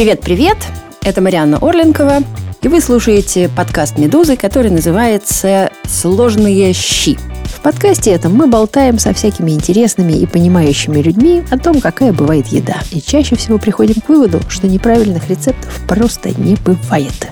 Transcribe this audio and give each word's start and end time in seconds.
Привет-привет! 0.00 0.56
Это 1.02 1.20
Марианна 1.20 1.58
Орленкова, 1.58 2.20
и 2.62 2.68
вы 2.68 2.80
слушаете 2.80 3.50
подкаст 3.54 3.98
«Медузы», 3.98 4.34
который 4.34 4.70
называется 4.70 5.70
«Сложные 5.86 6.72
щи». 6.72 7.18
В 7.44 7.60
подкасте 7.60 8.12
этом 8.12 8.34
мы 8.34 8.46
болтаем 8.46 8.98
со 8.98 9.12
всякими 9.12 9.50
интересными 9.50 10.14
и 10.14 10.24
понимающими 10.24 11.02
людьми 11.02 11.42
о 11.50 11.58
том, 11.58 11.82
какая 11.82 12.14
бывает 12.14 12.46
еда. 12.46 12.78
И 12.92 13.02
чаще 13.02 13.36
всего 13.36 13.58
приходим 13.58 14.00
к 14.00 14.08
выводу, 14.08 14.40
что 14.48 14.68
неправильных 14.68 15.28
рецептов 15.28 15.78
просто 15.86 16.30
не 16.30 16.54
бывает. 16.54 17.28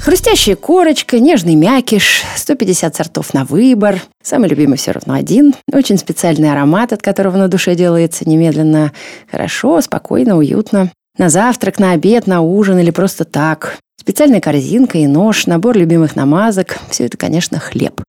Хрустящая 0.00 0.56
корочка, 0.56 1.20
нежный 1.20 1.56
мякиш, 1.56 2.22
150 2.36 2.96
сортов 2.96 3.34
на 3.34 3.44
выбор. 3.44 4.00
Самый 4.22 4.48
любимый 4.48 4.78
все 4.78 4.92
равно 4.92 5.12
один. 5.12 5.54
Очень 5.70 5.98
специальный 5.98 6.50
аромат, 6.50 6.94
от 6.94 7.02
которого 7.02 7.36
на 7.36 7.48
душе 7.48 7.74
делается 7.74 8.26
немедленно 8.26 8.92
хорошо, 9.30 9.82
спокойно, 9.82 10.38
уютно. 10.38 10.90
На 11.18 11.28
завтрак, 11.30 11.80
на 11.80 11.92
обед, 11.92 12.28
на 12.28 12.42
ужин 12.42 12.78
или 12.78 12.92
просто 12.92 13.24
так. 13.24 13.78
Специальная 14.00 14.40
корзинка 14.40 14.98
и 14.98 15.06
нож, 15.08 15.46
набор 15.46 15.76
любимых 15.76 16.14
намазок. 16.14 16.78
Все 16.88 17.06
это, 17.06 17.18
конечно, 17.18 17.58
хлеб. 17.58 18.00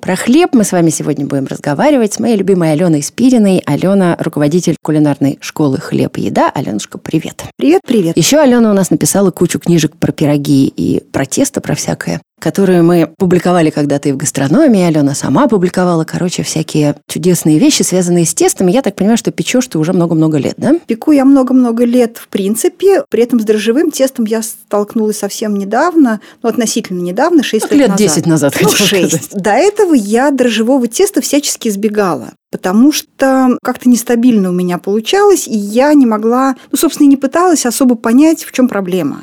Про 0.00 0.16
хлеб 0.16 0.50
мы 0.52 0.62
с 0.62 0.72
вами 0.72 0.90
сегодня 0.90 1.26
будем 1.26 1.46
разговаривать 1.46 2.12
с 2.12 2.20
моей 2.20 2.36
любимой 2.36 2.72
Аленой 2.72 3.02
Спириной. 3.02 3.62
Алена– 3.64 4.16
руководитель 4.20 4.76
кулинарной 4.82 5.38
школы 5.40 5.78
«Хлеб 5.78 6.18
и 6.18 6.22
еда». 6.22 6.50
Аленушка, 6.54 6.98
привет. 6.98 7.42
Привет, 7.56 7.80
привет. 7.86 8.16
Еще 8.16 8.38
Алена 8.38 8.70
у 8.70 8.74
нас 8.74 8.90
написала 8.90 9.30
кучу 9.30 9.58
книжек 9.58 9.96
про 9.96 10.12
пироги 10.12 10.66
и 10.66 11.02
про 11.10 11.24
тесто, 11.24 11.62
про 11.62 11.74
всякое 11.74 12.20
которые 12.42 12.82
мы 12.82 13.08
публиковали 13.16 13.70
когда-то 13.70 14.08
и 14.08 14.12
в 14.12 14.16
гастрономии. 14.16 14.82
Алена 14.82 15.14
сама 15.14 15.46
публиковала, 15.46 16.04
короче, 16.04 16.42
всякие 16.42 16.96
чудесные 17.06 17.58
вещи, 17.58 17.82
связанные 17.82 18.26
с 18.26 18.34
тестом. 18.34 18.66
Я 18.66 18.82
так 18.82 18.96
понимаю, 18.96 19.16
что 19.16 19.30
печешь 19.30 19.68
ты 19.68 19.78
уже 19.78 19.92
много-много 19.92 20.38
лет, 20.38 20.54
да? 20.56 20.74
Пеку 20.86 21.12
я 21.12 21.24
много-много 21.24 21.84
лет, 21.84 22.18
в 22.18 22.26
принципе. 22.28 23.04
При 23.08 23.22
этом 23.22 23.38
с 23.38 23.44
дрожжевым 23.44 23.92
тестом 23.92 24.24
я 24.24 24.42
столкнулась 24.42 25.18
совсем 25.18 25.54
недавно, 25.54 26.20
ну, 26.42 26.48
относительно 26.48 27.00
недавно, 27.00 27.44
6 27.44 27.70
лет, 27.70 27.72
лет 27.72 27.88
назад. 27.90 27.98
10 27.98 28.26
назад, 28.26 28.54
ну, 28.60 28.68
6. 28.68 29.38
До 29.38 29.50
этого 29.52 29.94
я 29.94 30.30
дрожжевого 30.30 30.88
теста 30.88 31.20
всячески 31.20 31.68
избегала 31.68 32.30
потому 32.50 32.92
что 32.92 33.56
как-то 33.62 33.88
нестабильно 33.88 34.50
у 34.50 34.52
меня 34.52 34.76
получалось, 34.76 35.48
и 35.48 35.56
я 35.56 35.94
не 35.94 36.04
могла, 36.04 36.54
ну, 36.70 36.76
собственно, 36.76 37.06
и 37.06 37.08
не 37.08 37.16
пыталась 37.16 37.64
особо 37.64 37.94
понять, 37.94 38.44
в 38.44 38.52
чем 38.52 38.68
проблема. 38.68 39.22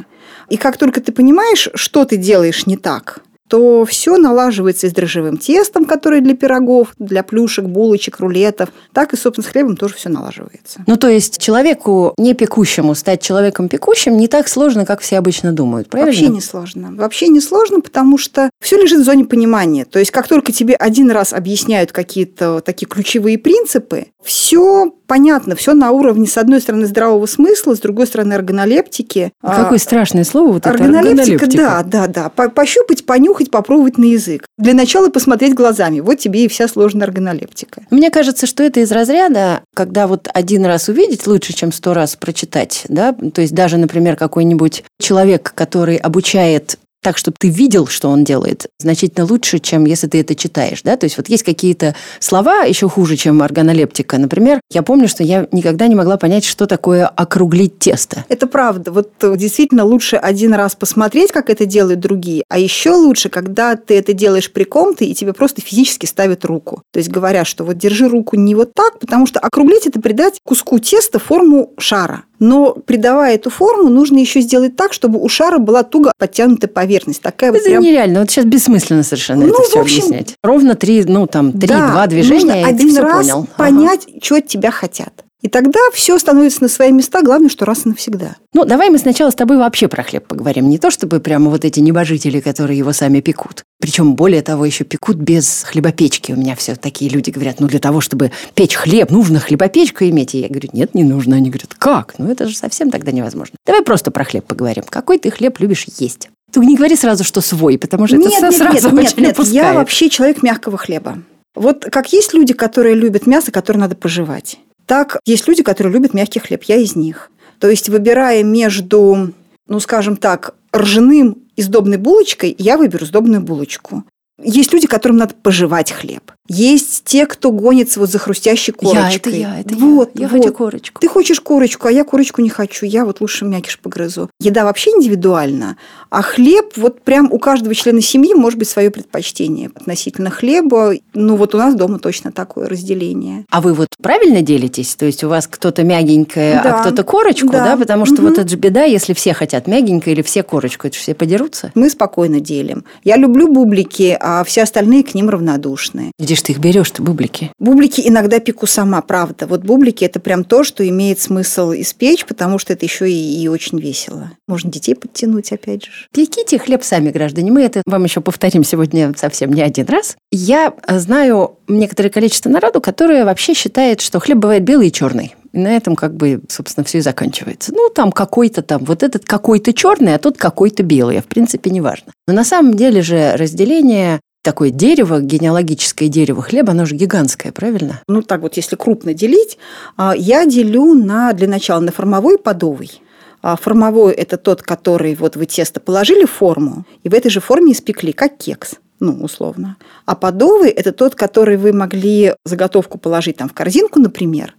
И 0.50 0.58
как 0.58 0.78
только 0.78 1.02
ты 1.02 1.12
понимаешь, 1.12 1.70
что 1.76 2.06
ты 2.06 2.18
делаешь 2.18 2.66
не 2.66 2.78
так, 2.78 3.22
то 3.50 3.84
все 3.84 4.18
налаживается 4.18 4.86
и 4.88 4.90
с 4.90 4.94
дрожжевым 4.94 5.38
тестом, 5.38 5.86
которое 5.86 6.22
для 6.22 6.36
пирогов, 6.36 6.94
для 7.00 7.24
плюшек, 7.24 7.66
булочек, 7.66 8.20
рулетов, 8.20 8.70
так 8.94 9.12
и, 9.14 9.18
собственно, 9.18 9.46
с 9.46 9.52
хлебом 9.52 9.76
тоже 9.76 9.96
все 9.96 10.08
налаживается. 10.10 10.84
Ну, 10.86 10.98
то 10.98 11.10
есть 11.10 11.40
человеку 11.40 12.14
не 12.18 12.36
пекущему 12.36 12.94
стать 12.94 13.24
человеком 13.24 13.68
пекущим 13.68 14.18
не 14.18 14.28
так 14.28 14.48
сложно, 14.48 14.86
как 14.86 15.02
все 15.02 15.18
обычно 15.18 15.52
думают, 15.52 15.90
правильно? 15.90 16.12
Вообще 16.12 16.28
не 16.28 16.42
сложно. 16.42 16.92
Вообще 16.94 17.28
не 17.28 17.42
сложно, 17.42 17.82
потому 17.82 18.20
что 18.20 18.52
все 18.62 18.80
лежит 18.80 19.02
в 19.02 19.04
зоне 19.04 19.26
понимания. 19.26 19.86
То 19.86 19.98
есть 19.98 20.12
как 20.12 20.28
только 20.28 20.52
тебе 20.52 20.76
один 20.76 21.10
раз 21.10 21.34
объясняют 21.34 21.92
какие-то 21.92 22.62
такие 22.62 22.86
ключевые 22.86 23.40
принципы, 23.40 24.08
все 24.24 24.94
понятно, 25.10 25.56
все 25.56 25.74
на 25.74 25.92
уровне, 25.92 26.28
с 26.28 26.38
одной 26.38 26.62
стороны, 26.62 26.86
здравого 26.86 27.26
смысла, 27.26 27.76
с 27.76 27.80
другой 27.80 28.06
стороны, 28.06 28.34
органолептики. 28.34 29.34
Какое 29.42 29.78
а, 29.78 29.82
страшное 29.82 30.24
слово 30.24 30.54
вот 30.54 30.68
органолептика, 30.68 31.46
это 31.46 31.46
органолептика. 31.46 31.58
Да, 31.58 32.08
да, 32.08 32.30
да. 32.36 32.50
Пощупать, 32.50 33.06
понюхать, 33.06 33.50
попробовать 33.50 33.98
на 33.98 34.06
язык. 34.06 34.46
Для 34.58 34.76
начала 34.76 35.10
посмотреть 35.10 35.56
глазами. 35.56 36.00
Вот 36.00 36.20
тебе 36.20 36.46
и 36.46 36.48
вся 36.48 36.68
сложная 36.68 37.08
органолептика. 37.08 37.82
Мне 37.90 38.12
кажется, 38.12 38.46
что 38.46 38.64
это 38.64 38.82
из 38.82 38.92
разряда, 38.92 39.62
когда 39.76 40.06
вот 40.06 40.30
один 40.32 40.64
раз 40.66 40.88
увидеть 40.90 41.26
лучше, 41.26 41.54
чем 41.54 41.72
сто 41.72 41.96
раз 41.96 42.16
прочитать. 42.16 42.86
Да? 42.88 43.14
То 43.14 43.42
есть 43.42 43.56
даже, 43.56 43.78
например, 43.78 44.16
какой-нибудь 44.16 44.84
человек, 45.00 45.52
который 45.56 45.98
обучает 45.98 46.78
так, 47.02 47.18
чтобы 47.18 47.38
ты 47.40 47.50
видел, 47.50 47.88
что 47.88 48.10
он 48.10 48.24
делает, 48.24 48.68
значительно 48.80 49.26
лучше, 49.26 49.60
чем 49.60 49.86
если 49.86 50.08
ты 50.08 50.20
это 50.20 50.36
читаешь. 50.36 50.82
Да? 50.84 50.98
То 50.98 51.06
есть 51.06 51.18
вот 51.18 51.30
есть 51.30 51.44
какие-то 51.44 51.96
слова 52.20 52.64
еще 52.64 52.90
хуже, 52.90 53.16
чем 53.16 53.42
органолептика. 53.42 54.18
Например, 54.18 54.60
я 54.72 54.84
помню, 54.84 55.08
что 55.08 55.24
я 55.24 55.48
никогда 55.52 55.88
не 55.88 55.96
могла 55.96 56.18
понять, 56.18 56.46
что 56.46 56.66
такое 56.66 57.08
округлить 57.08 57.80
тесто. 57.80 58.26
Это 58.30 58.48
правда. 58.48 58.92
Вот 58.92 59.12
действительно 59.22 59.86
лучше 59.86 60.16
один 60.16 60.54
раз 60.54 60.76
посмотреть, 60.76 61.32
как 61.32 61.50
это 61.50 61.66
делают 61.66 62.00
другие, 62.00 62.44
а 62.50 62.60
еще 62.60 62.92
лучше, 62.92 63.30
когда 63.30 63.76
ты 63.76 63.98
это 63.98 64.14
делаешь 64.14 64.52
при 64.52 64.64
ком-то, 64.64 65.06
и 65.06 65.14
тебе 65.14 65.34
просто 65.34 65.62
физически 65.62 66.06
ставят 66.06 66.46
руку. 66.46 66.84
То 66.92 67.00
есть 67.00 67.10
говорят, 67.10 67.48
что 67.48 67.64
вот 67.64 67.78
держи 67.78 68.08
руку 68.08 68.36
не 68.36 68.56
вот 68.56 68.74
так, 68.74 69.00
потому 69.00 69.26
что 69.26 69.40
округлить– 69.40 69.86
это 69.88 70.02
придать 70.02 70.40
куску 70.44 70.80
теста 70.80 71.20
форму 71.20 71.74
шара. 71.78 72.24
Но 72.40 72.72
придавая 72.74 73.36
эту 73.36 73.50
форму, 73.50 73.90
нужно 73.90 74.18
еще 74.18 74.42
сделать 74.42 74.76
так, 74.76 74.94
чтобы 74.94 75.20
у 75.20 75.28
шара 75.28 75.60
была 75.60 75.84
туго 75.84 76.12
подтянутая 76.18 76.70
поверхность. 76.70 77.22
Такая 77.22 77.52
это 77.52 77.60
вот 77.60 77.66
прям... 77.66 77.84
нереально. 77.84 78.22
Вот 78.22 78.32
сейчас 78.32 78.46
бессмысленно 78.46 79.04
совершенно 79.04 79.46
ну, 79.46 79.54
это 79.54 79.64
все 79.64 79.82
общем, 79.82 80.00
объяснять. 80.00 80.36
Ровно 80.44 80.76
три, 80.76 81.04
ну 81.04 81.28
там 81.28 81.52
три, 81.52 81.68
да, 81.68 82.08
движения, 82.08 82.36
нужно 82.36 82.52
и 82.52 82.64
один 82.64 82.96
ты 82.96 83.02
раз 83.02 83.26
все 83.26 83.34
понял. 83.34 83.48
понять, 83.58 84.08
ага. 84.08 84.20
что 84.22 84.36
от 84.36 84.48
тебя 84.48 84.72
хотят. 84.72 85.26
И 85.42 85.48
тогда 85.48 85.80
все 85.94 86.20
становится 86.20 86.64
на 86.64 86.68
свои 86.68 86.92
места, 86.92 87.22
главное, 87.22 87.50
что 87.50 87.64
раз 87.66 87.86
и 87.86 87.90
навсегда. 87.90 88.36
Ну, 88.54 88.66
давай 88.66 88.90
мы 88.90 88.98
сначала 88.98 89.32
с 89.32 89.36
тобой 89.36 89.58
вообще 89.58 89.88
про 89.88 90.04
хлеб 90.04 90.28
поговорим. 90.28 90.68
Не 90.68 90.78
то 90.78 90.92
чтобы 90.92 91.22
прямо 91.22 91.50
вот 91.50 91.64
эти 91.64 91.80
небожители, 91.80 92.42
которые 92.42 92.78
его 92.78 92.92
сами 92.92 93.22
пекут. 93.22 93.64
Причем, 93.80 94.16
более 94.16 94.42
того, 94.42 94.66
еще 94.66 94.84
пекут 94.84 95.16
без 95.16 95.64
хлебопечки. 95.64 96.34
У 96.34 96.36
меня 96.36 96.58
все 96.58 96.76
такие 96.76 97.10
люди 97.10 97.30
говорят, 97.30 97.62
ну, 97.62 97.68
для 97.68 97.80
того, 97.80 98.02
чтобы 98.02 98.32
печь 98.54 98.76
хлеб, 98.76 99.12
нужно 99.12 99.40
хлебопечку 99.40 100.04
иметь. 100.04 100.36
И 100.36 100.40
я 100.40 100.50
говорю, 100.50 100.70
нет, 100.74 100.94
не 100.94 101.04
нужно. 101.06 101.38
Они 101.38 101.50
говорят, 101.50 101.74
как? 101.78 102.16
Ну, 102.18 102.30
это 102.30 102.48
же 102.48 102.58
совсем 102.58 102.92
тогда 102.92 103.14
невозможно. 103.14 103.56
Давай 103.66 103.82
просто 103.82 104.12
про 104.12 104.26
хлеб 104.26 104.46
поговорим. 104.46 104.84
Какой 104.90 105.20
ты 105.20 105.32
хлеб 105.32 105.60
любишь 105.60 105.86
есть? 106.00 106.30
Ты 106.52 106.60
не 106.60 106.76
говори 106.76 106.98
сразу, 106.98 107.24
что 107.24 107.40
свой, 107.40 107.78
потому 107.78 108.08
что 108.08 108.18
нет, 108.18 108.34
это 108.34 108.48
нет, 108.48 108.56
сразу 108.56 108.74
нет, 108.74 108.86
очень 108.86 109.24
нет, 109.24 109.38
нет. 109.38 109.48
Я 109.48 109.74
вообще 109.74 110.10
человек 110.10 110.44
мягкого 110.44 110.78
хлеба. 110.78 111.20
Вот 111.56 111.86
как 111.86 112.12
есть 112.12 112.34
люди, 112.34 112.54
которые 112.54 112.96
любят 112.96 113.28
мясо, 113.28 113.52
которое 113.52 113.80
надо 113.80 113.96
пожевать. 113.96 114.58
Так, 114.90 115.20
есть 115.24 115.48
люди, 115.48 115.62
которые 115.62 115.94
любят 115.94 116.16
мягкий 116.16 116.40
хлеб, 116.40 116.64
я 116.64 116.78
из 116.78 116.96
них. 116.96 117.30
То 117.60 117.70
есть, 117.70 117.90
выбирая 117.90 118.42
между, 118.44 119.34
ну, 119.68 119.80
скажем 119.80 120.18
так, 120.18 120.56
ржаным 120.76 121.44
и 121.56 121.62
сдобной 121.62 121.98
булочкой, 121.98 122.56
я 122.58 122.76
выберу 122.76 123.06
сдобную 123.06 123.44
булочку. 123.44 124.04
Есть 124.44 124.74
люди, 124.74 124.88
которым 124.88 125.18
надо 125.18 125.36
пожевать 125.36 125.92
хлеб. 125.92 126.32
Есть 126.48 127.04
те, 127.06 127.28
кто 127.28 127.52
гонится 127.52 128.00
вот 128.00 128.10
за 128.10 128.18
хрустящей 128.18 128.74
корочкой. 128.74 129.00
Я, 129.04 129.16
это 129.16 129.30
я, 129.30 129.60
это 129.60 129.76
вот, 129.76 130.12
я. 130.16 130.22
Я 130.22 130.28
вот. 130.28 130.42
хочу 130.42 130.54
корочку. 130.54 131.00
Ты 131.00 131.08
хочешь 131.08 131.40
корочку, 131.42 131.88
а 131.88 131.92
я 131.92 132.04
корочку 132.04 132.42
не 132.42 132.50
хочу. 132.50 132.88
Я 132.88 133.06
вот 133.06 133.22
лучше 133.22 133.46
мякиш 133.46 133.80
погрызу. 133.80 134.32
Еда 134.40 134.64
вообще 134.64 134.90
индивидуальна, 134.92 135.78
а 136.10 136.24
хлеб, 136.24 136.72
вот 136.76 137.02
прям 137.02 137.32
у 137.32 137.38
каждого 137.38 137.76
члена 137.76 138.02
семьи 138.02 138.34
может 138.34 138.58
быть 138.58 138.68
свое 138.68 138.90
предпочтение 138.90 139.70
относительно 139.76 140.32
хлеба. 140.32 140.94
Ну 141.14 141.36
вот 141.36 141.54
у 141.54 141.60
нас 141.60 141.76
дома 141.76 142.00
точно 142.00 142.32
такое 142.32 142.68
разделение. 142.68 143.46
А 143.52 143.62
вы 143.62 143.74
вот 143.76 143.90
правильно 144.02 144.42
делитесь? 144.42 144.96
То 144.96 145.06
есть 145.06 145.24
у 145.24 145.30
вас 145.30 145.46
кто-то 145.48 145.84
мягенькое, 145.84 146.62
а 146.62 146.64
Да. 146.64 146.78
а 146.78 146.82
кто-то 146.82 147.04
корочку, 147.04 147.50
да? 147.50 147.64
Да. 147.64 147.78
Потому 147.78 148.06
что 148.08 148.16
Мгм. 148.16 148.26
вот 148.30 148.38
это 148.40 148.48
же 148.50 148.56
беда, 148.58 148.84
если 148.86 149.14
все 149.14 149.34
хотят 149.36 149.68
мягенькое 149.68 150.16
или 150.16 150.24
все 150.24 150.42
корочку, 150.42 150.88
это 150.88 150.96
же 150.96 151.02
все 151.04 151.14
подерутся. 151.14 151.72
Мы 151.76 151.92
спокойно 151.92 152.40
делим. 152.40 152.86
Я 153.04 153.18
люблю 153.18 153.54
бублики, 153.54 154.18
а 154.30 154.44
все 154.44 154.62
остальные 154.62 155.04
к 155.04 155.16
ним 155.16 155.28
равнодушны. 155.30 156.12
Где 156.20 156.36
ж 156.36 156.42
ты 156.44 156.52
их 156.52 156.60
берешь-то, 156.60 157.02
бублики? 157.02 157.52
Бублики 157.58 158.02
иногда 158.06 158.40
пеку 158.40 158.68
сама, 158.68 159.02
правда. 159.02 159.48
Вот 159.48 159.62
бублики– 159.62 160.04
это 160.06 160.20
прям 160.20 160.44
то, 160.44 160.64
что 160.64 160.88
имеет 160.88 161.20
смысл 161.20 161.74
испечь, 161.74 162.26
потому 162.26 162.60
что 162.60 162.74
это 162.74 162.86
еще 162.86 163.10
и, 163.10 163.42
и 163.42 163.48
очень 163.48 163.80
весело. 163.80 164.32
Можно 164.48 164.72
детей 164.72 164.94
подтянуть, 164.94 165.52
опять 165.52 165.86
же. 165.86 165.92
Пеките 166.14 166.60
хлеб 166.60 166.84
сами, 166.84 167.10
граждане. 167.10 167.52
Мы 167.52 167.64
это 167.64 167.82
вам 167.88 168.04
еще 168.04 168.22
повторим 168.22 168.64
сегодня 168.64 169.14
совсем 169.18 169.52
не 169.52 169.64
один 169.64 169.88
раз. 169.88 170.16
Я 170.32 170.74
знаю 170.88 171.56
некоторое 171.68 172.10
количество 172.10 172.50
народу, 172.50 172.82
которое 172.82 173.26
вообще 173.26 173.56
считает, 173.56 174.02
что 174.02 174.20
хлеб 174.20 174.38
бывает 174.38 174.64
белый 174.64 174.90
и 174.90 174.92
черный. 174.92 175.36
И 175.52 175.60
на 175.60 175.76
этом 175.76 175.96
как 175.96 176.16
бы, 176.16 176.42
собственно, 176.48 176.84
все 176.84 177.00
и 177.00 177.02
заканчивается. 177.02 177.74
Ну, 177.74 177.90
там 177.90 178.12
какой-то 178.12 178.62
там, 178.62 178.84
вот 178.86 179.04
этот 179.04 179.26
какой-то 179.26 179.74
черный, 179.74 180.16
а 180.16 180.20
тот 180.20 180.38
какой-то 180.38 180.84
белый. 180.84 181.20
А 181.20 181.22
в 181.22 181.26
принципе, 181.26 181.70
неважно. 181.70 182.12
Но 182.28 182.34
на 182.34 182.44
самом 182.44 182.76
деле 182.76 183.02
же 183.02 183.36
разделение 183.36 184.20
такое 184.44 184.70
дерево, 184.70 185.20
генеалогическое 185.20 186.08
дерево 186.08 186.42
хлеба, 186.42 186.72
оно 186.72 186.86
же 186.86 186.96
гигантское, 186.96 187.52
правильно? 187.52 188.02
Ну, 188.08 188.22
так 188.22 188.42
вот, 188.42 188.56
если 188.58 188.76
крупно 188.76 189.14
делить, 189.14 189.58
а, 189.98 190.16
я 190.16 190.46
делю 190.46 190.94
на, 190.94 191.34
для 191.34 191.48
начала 191.48 191.82
на 191.82 191.92
формовой 191.92 192.36
и 192.36 192.42
подовый. 192.42 193.02
А 193.42 193.56
Формовой– 193.56 194.14
это 194.16 194.38
тот, 194.38 194.62
который 194.62 195.16
вот 195.16 195.36
вы 195.36 195.46
тесто 195.46 195.80
положили 195.80 196.26
в 196.26 196.32
форму, 196.32 196.86
и 197.04 197.10
в 197.10 197.14
этой 197.14 197.30
же 197.30 197.40
форме 197.40 197.72
испекли, 197.72 198.12
как 198.12 198.38
кекс 198.38 198.76
ну, 199.00 199.14
условно. 199.22 199.78
А 200.06 200.16
подовый– 200.16 200.70
это 200.72 200.92
тот, 200.92 201.16
который 201.16 201.58
вы 201.58 201.72
могли 201.74 202.34
заготовку 202.46 202.98
положить 202.98 203.38
там 203.38 203.50
в 203.50 203.54
корзинку, 203.54 204.00
например, 204.00 204.56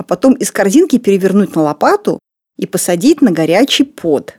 а 0.00 0.02
потом 0.02 0.32
из 0.32 0.50
корзинки 0.50 0.96
перевернуть 0.96 1.54
на 1.54 1.60
лопату 1.60 2.20
и 2.56 2.64
посадить 2.66 3.20
на 3.20 3.32
горячий 3.32 3.84
под. 3.84 4.32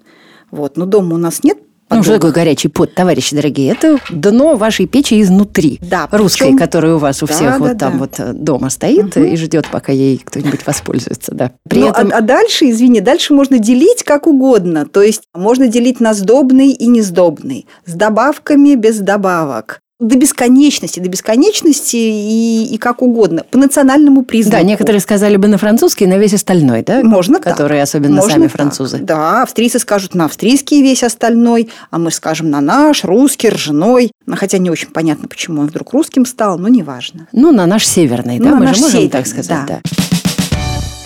Вот. 0.49 0.75
Но 0.75 0.87
дома 0.87 1.13
у 1.13 1.17
нас 1.19 1.43
нет 1.43 1.59
Ну, 1.91 2.01
что 2.01 2.13
такое 2.15 2.31
горячий 2.31 2.67
пот, 2.67 2.95
товарищи 2.95 3.35
дорогие? 3.35 3.71
Это 3.73 3.99
дно 4.09 4.55
вашей 4.55 4.87
печи 4.87 5.21
изнутри. 5.21 5.77
Да, 5.83 6.07
Русской, 6.11 6.45
причем- 6.45 6.57
которая 6.57 6.95
у 6.95 6.97
вас 6.97 7.21
у 7.21 7.27
Да, 7.27 7.33
всех 7.33 7.47
да, 7.51 7.57
вот 7.59 7.77
там 7.77 7.91
да. 7.93 7.97
вот 7.99 8.19
э, 8.19 8.33
дома 8.33 8.71
стоит 8.71 9.15
и 9.17 9.35
ждет, 9.35 9.67
пока 9.71 9.91
ей 9.91 10.17
кто-нибудь 10.17 10.65
воспользуется, 10.65 11.35
да. 11.35 11.51
При 11.69 11.81
Ну, 11.81 11.89
этом... 11.89 12.09
а, 12.11 12.17
а 12.17 12.21
дальше, 12.21 12.71
извини, 12.71 13.01
дальше 13.01 13.33
можно 13.35 13.59
делить 13.59 14.01
как 14.03 14.25
угодно. 14.25 14.87
То 14.87 15.03
есть 15.03 15.21
можно 15.35 15.67
делить 15.67 15.99
на 15.99 16.15
сдобный 16.15 16.71
и 16.71 16.87
несдобный, 16.87 17.67
с 17.85 17.93
добавками, 17.93 18.73
без 18.73 18.97
добавок. 18.97 19.80
До 20.01 20.17
бесконечности, 20.17 20.99
до 20.99 21.09
бесконечности 21.09 21.95
и, 21.95 22.65
и 22.73 22.77
как 22.79 23.03
угодно, 23.03 23.43
по 23.51 23.59
национальному 23.59 24.23
признаку. 24.23 24.57
Да, 24.57 24.63
некоторые 24.63 24.99
сказали 24.99 25.35
бы 25.37 25.47
на 25.47 25.59
французский, 25.59 26.07
на 26.07 26.17
весь 26.17 26.33
остальной, 26.33 26.81
да? 26.81 27.03
Можно 27.03 27.39
так. 27.39 27.53
Которые 27.53 27.83
особенно 27.83 28.15
Можно 28.15 28.31
сами 28.31 28.43
так. 28.43 28.51
французы. 28.51 28.97
Да, 28.97 29.43
австрийцы 29.43 29.77
скажут 29.77 30.15
на 30.15 30.25
австрийский 30.25 30.81
весь 30.81 31.03
остальной, 31.03 31.69
а 31.91 31.99
мы 31.99 32.09
скажем 32.09 32.49
на 32.49 32.61
наш, 32.61 33.03
русский, 33.03 33.49
ржаной. 33.49 34.11
Ну, 34.25 34.35
Хотя 34.35 34.57
не 34.57 34.71
очень 34.71 34.89
понятно, 34.89 35.27
почему 35.27 35.61
он 35.61 35.67
вдруг 35.67 35.93
русским 35.93 36.25
стал, 36.25 36.57
но 36.57 36.67
неважно. 36.67 37.27
Ну, 37.31 37.51
на 37.51 37.67
наш 37.67 37.85
северный, 37.85 38.39
Ну, 38.39 38.45
да, 38.45 38.51
на 38.51 38.55
мы 38.57 38.73
же 38.73 38.81
можем 38.81 38.89
северный, 38.89 39.09
так 39.11 39.27
сказать, 39.27 39.59
да. 39.67 39.79
да. 39.83 40.00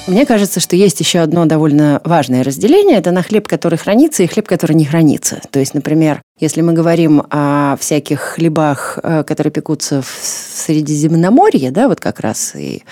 Мне 0.08 0.28
кажется, 0.28 0.60
что 0.60 0.76
есть 0.76 1.00
еще 1.00 1.20
одно 1.20 1.46
довольно 1.46 2.00
важное 2.04 2.44
разделение. 2.44 2.98
Это 2.98 3.10
на 3.10 3.24
хлеб, 3.24 3.48
который 3.48 3.80
хранится, 3.80 4.22
и 4.22 4.28
хлеб, 4.28 4.48
который 4.48 4.74
не 4.74 4.86
хранится. 4.86 5.42
То 5.50 5.60
есть, 5.60 5.74
например, 5.74 6.22
если 6.40 6.62
мы 6.62 6.74
говорим 6.74 7.24
о 7.32 7.76
всяких 7.80 8.20
хлебах, 8.20 9.00
э, 9.02 9.24
которые 9.24 9.52
пекутся 9.52 10.04
в 10.04 10.20
Средиземноморье, 10.22 11.72
да, 11.72 11.88
вот 11.88 12.02
как 12.02 12.20
раз 12.20 12.54
и 12.56 12.84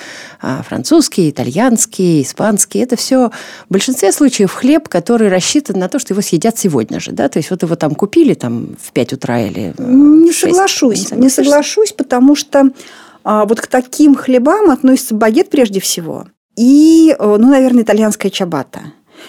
а, 0.41 0.63
французский, 0.63 1.29
итальянский, 1.29 2.23
испанский, 2.23 2.79
это 2.79 2.95
все 2.95 3.29
в 3.69 3.71
большинстве 3.73 4.11
случаев 4.11 4.51
хлеб, 4.51 4.89
который 4.89 5.29
рассчитан 5.29 5.77
на 5.77 5.89
то, 5.89 5.99
что 5.99 6.13
его 6.13 6.21
съедят 6.21 6.57
сегодня 6.57 6.99
же, 6.99 7.11
да, 7.11 7.29
то 7.29 7.37
есть 7.37 7.51
вот 7.51 7.61
его 7.61 7.75
там 7.75 7.93
купили 7.93 8.33
там 8.33 8.75
в 8.81 8.91
5 8.91 9.13
утра 9.13 9.41
или 9.41 9.73
э, 9.77 9.83
Не 9.83 10.31
соглашусь, 10.31 11.11
не 11.11 11.29
согласишься? 11.29 11.43
соглашусь, 11.43 11.91
потому 11.91 12.35
что 12.35 12.71
а, 13.23 13.45
вот 13.45 13.61
к 13.61 13.67
таким 13.67 14.15
хлебам 14.15 14.71
относится 14.71 15.13
багет 15.13 15.49
прежде 15.49 15.79
всего 15.79 16.25
и, 16.55 17.15
э, 17.17 17.37
ну, 17.39 17.49
наверное, 17.49 17.83
итальянская 17.83 18.31
чабата. 18.31 18.81